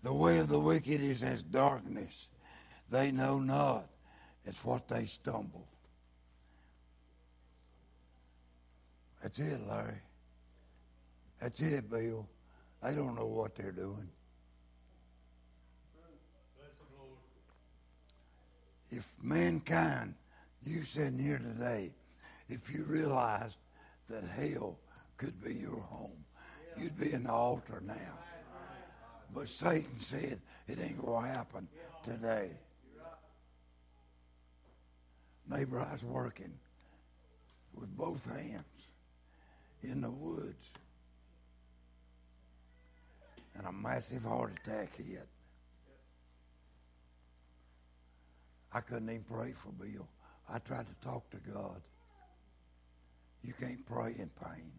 [0.04, 2.30] The way of the wicked is as darkness.
[2.89, 3.88] They know not.
[4.45, 5.68] It's what they stumble.
[9.22, 10.02] That's it, Larry.
[11.39, 12.28] That's it, Bill.
[12.84, 14.10] They don't know what they're doing.
[18.91, 20.14] if mankind,
[20.64, 21.91] you sitting here today,
[22.49, 23.58] if you realized
[24.10, 24.78] that hell
[25.18, 26.26] could be your home,
[26.78, 27.95] you'd be the altar now.
[29.34, 31.68] But Satan said it ain't going to happen
[32.04, 32.52] today.
[35.50, 36.54] Neighbor, I was working
[37.74, 38.88] with both hands
[39.84, 40.74] in the woods,
[43.56, 45.28] and a massive heart attack hit.
[48.74, 50.08] I couldn't even pray for Bill.
[50.50, 51.82] I tried to talk to God.
[53.44, 54.72] You can't pray in pain.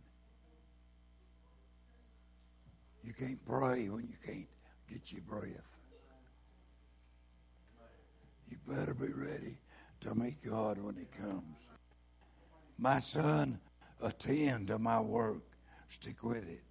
[3.03, 4.47] You can't pray when you can't
[4.89, 5.79] get your breath.
[8.49, 9.57] You better be ready
[10.03, 11.59] to meet God when He comes.
[12.79, 13.59] My son,
[14.03, 15.43] attend to my work.
[15.89, 16.63] Stick with it.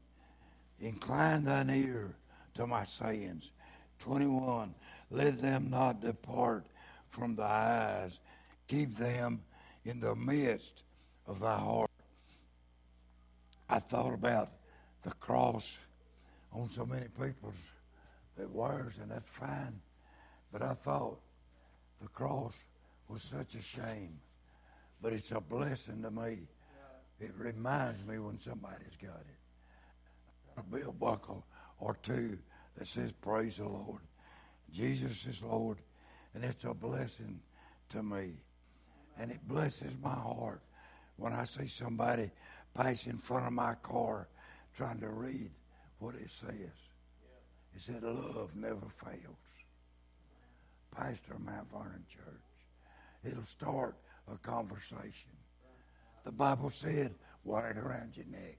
[0.79, 2.15] Incline thine ear
[2.55, 3.51] to my sayings.
[3.99, 4.73] 21.
[5.09, 6.65] Let them not depart
[7.07, 8.19] from thy eyes.
[8.67, 9.41] Keep them
[9.85, 10.83] in the midst
[11.27, 11.89] of thy heart.
[13.69, 14.49] I thought about
[15.03, 15.77] the cross
[16.53, 17.71] on so many people's
[18.37, 19.79] that wears, and that's fine.
[20.51, 21.19] But I thought
[22.01, 22.63] the cross
[23.07, 24.19] was such a shame.
[25.01, 26.47] But it's a blessing to me.
[27.19, 30.57] It reminds me when somebody's got it.
[30.57, 31.45] A belt buckle
[31.79, 32.37] or two
[32.77, 34.01] that says, Praise the Lord.
[34.71, 35.77] Jesus is Lord
[36.33, 37.39] and it's a blessing
[37.89, 38.33] to me.
[39.19, 40.61] And it blesses my heart
[41.17, 42.31] when I see somebody
[42.73, 44.27] pass in front of my car
[44.73, 45.51] trying to read
[46.01, 46.89] what it says.
[47.73, 49.63] It said, Love never fails.
[50.95, 52.25] Pastor Mount Vernon Church.
[53.23, 53.95] It'll start
[54.31, 55.31] a conversation.
[56.25, 58.57] The Bible said, Wear it around your neck.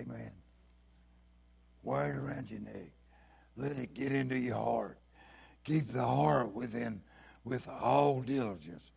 [0.00, 0.30] Amen.
[1.82, 2.92] Wear it around your neck.
[3.56, 4.98] Let it get into your heart.
[5.64, 7.02] Keep the heart within
[7.44, 8.92] with all diligence.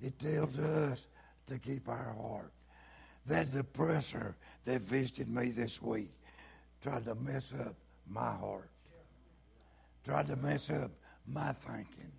[0.00, 1.08] It tells us
[1.46, 2.52] to keep our heart.
[3.26, 6.10] That depressor that visited me this week
[6.80, 7.74] tried to mess up
[8.08, 8.70] my heart,
[10.04, 10.90] tried to mess up
[11.26, 12.12] my thinking.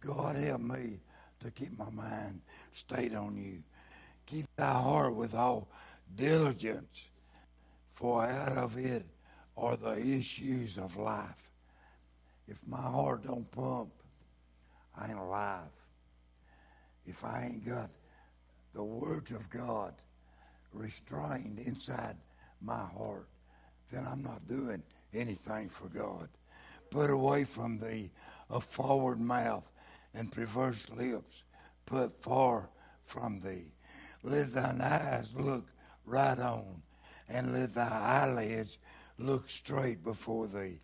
[0.00, 1.00] God help me
[1.40, 2.40] to keep my mind
[2.72, 3.62] stayed on you.
[4.26, 5.68] Keep thy heart with all
[6.14, 7.10] diligence,
[7.88, 9.04] for out of it
[9.56, 11.50] are the issues of life.
[12.48, 13.90] If my heart don't pump,
[14.96, 15.70] I ain't alive.
[17.04, 17.90] If I ain't got
[18.76, 19.94] the words of God
[20.74, 22.14] restrained inside
[22.60, 23.26] my heart,
[23.90, 24.82] then I'm not doing
[25.14, 26.28] anything for God.
[26.90, 28.10] Put away from thee
[28.50, 29.66] a forward mouth
[30.14, 31.44] and perverse lips.
[31.86, 32.68] Put far
[33.00, 33.72] from thee.
[34.22, 35.64] Let thine eyes look
[36.04, 36.82] right on,
[37.30, 38.78] and let thy eyelids
[39.18, 40.80] look straight before thee.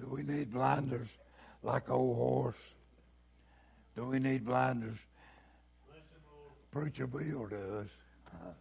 [0.00, 1.16] Do we need blinders
[1.62, 2.74] like old horse?
[3.94, 4.98] Do we need blinders?
[6.70, 8.00] Preacher Bill does.
[8.32, 8.52] Uh,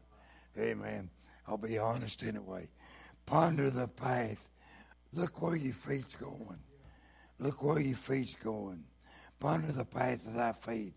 [0.60, 1.10] amen.
[1.48, 2.68] I'll be honest anyway.
[3.26, 4.50] Ponder the path.
[5.14, 6.60] Look where your feet's going.
[7.38, 8.84] Look where your feet's going.
[9.40, 10.94] Ponder the path of thy feet,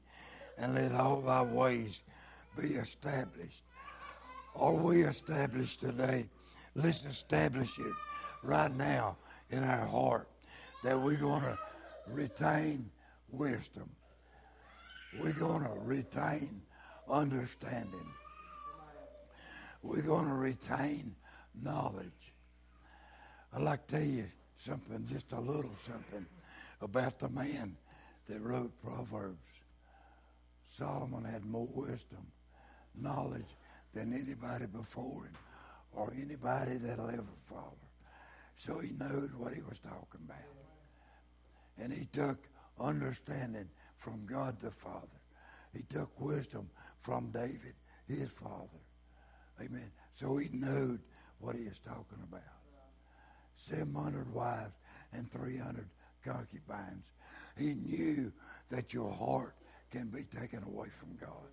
[0.59, 2.03] and let all thy ways
[2.57, 3.63] be established.
[4.57, 6.25] Are we established today?
[6.75, 7.93] Let's establish it
[8.43, 9.17] right now
[9.51, 10.29] in our heart
[10.83, 11.59] that we're going to
[12.09, 12.91] retain
[13.31, 13.89] wisdom.
[15.21, 16.63] We're going to retain
[17.13, 18.07] understanding.
[19.83, 21.15] We're going to retain
[21.63, 22.33] knowledge.
[23.55, 26.25] I'd like to tell you something, just a little something,
[26.81, 27.77] about the man
[28.29, 29.61] that wrote Proverbs.
[30.65, 32.27] Solomon had more wisdom,
[32.95, 33.55] knowledge
[33.93, 35.37] than anybody before him
[35.93, 37.77] or anybody that'll ever follow.
[38.55, 40.39] So he knew what he was talking about.
[41.79, 42.39] And he took
[42.81, 45.22] understanding from God the Father.
[45.75, 46.69] He took wisdom
[46.99, 47.75] from David,
[48.07, 48.81] his father.
[49.61, 49.91] Amen.
[50.13, 50.99] So he knew
[51.39, 52.43] what he was talking about.
[53.55, 54.75] 700 wives
[55.13, 55.89] and 300
[56.25, 57.13] concubines.
[57.59, 58.33] He knew
[58.71, 59.55] that your heart
[59.91, 61.49] can be taken away from God.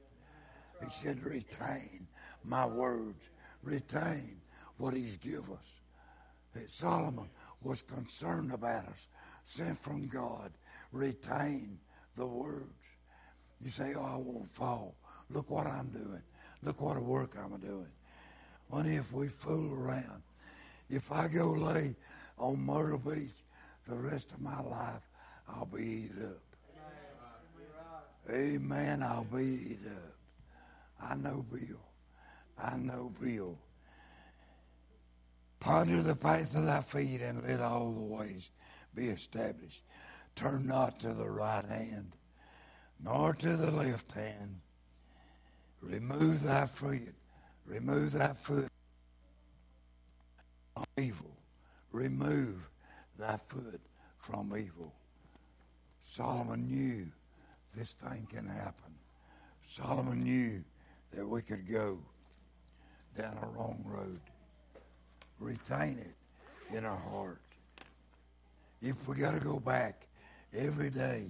[0.82, 2.08] He said, retain
[2.44, 3.30] my words.
[3.64, 4.42] Retain
[4.78, 5.82] what he's given us.
[6.68, 7.30] Solomon
[7.62, 9.08] was concerned about us,
[9.44, 10.52] sent from God.
[10.92, 11.78] Retain
[12.16, 12.88] the words.
[13.62, 14.96] You say, oh, I won't fall.
[15.30, 16.22] Look what I'm doing.
[16.64, 17.92] Look what a work I'm doing.
[18.72, 20.24] Only if we fool around.
[20.90, 21.96] If I go lay
[22.38, 23.44] on Myrtle Beach
[23.88, 25.02] the rest of my life,
[25.48, 26.42] I'll be eat up.
[28.32, 29.02] Amen.
[29.04, 30.16] I'll be eat up.
[31.02, 31.80] I know Bill.
[32.62, 33.58] I know Bill.
[35.60, 38.52] Ponder the path of thy feet and let all the ways
[38.96, 39.84] be established.
[40.36, 42.14] Turn not to the right hand,
[43.04, 44.60] nor to the left hand.
[45.82, 47.14] Remove thy foot.
[47.66, 48.70] Remove thy foot.
[50.76, 51.38] from Evil.
[51.92, 52.70] Remove
[53.18, 53.82] thy foot
[54.18, 54.94] from evil.
[56.00, 57.08] Solomon knew
[57.76, 58.94] this thing can happen.
[59.62, 60.64] Solomon knew
[61.12, 62.00] that we could go
[63.18, 64.20] down a wrong road.
[65.40, 67.42] Retain it in our heart.
[68.82, 70.08] If we got to go back
[70.54, 71.28] every day,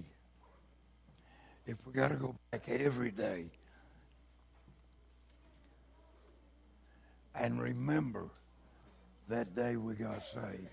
[1.70, 3.44] if we got to go back every day
[7.36, 8.28] and remember
[9.28, 10.68] that day we got saved.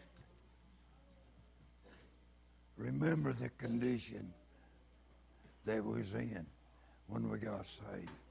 [2.78, 4.34] Remember the condition
[5.66, 6.46] that we was in
[7.08, 8.27] when we got saved.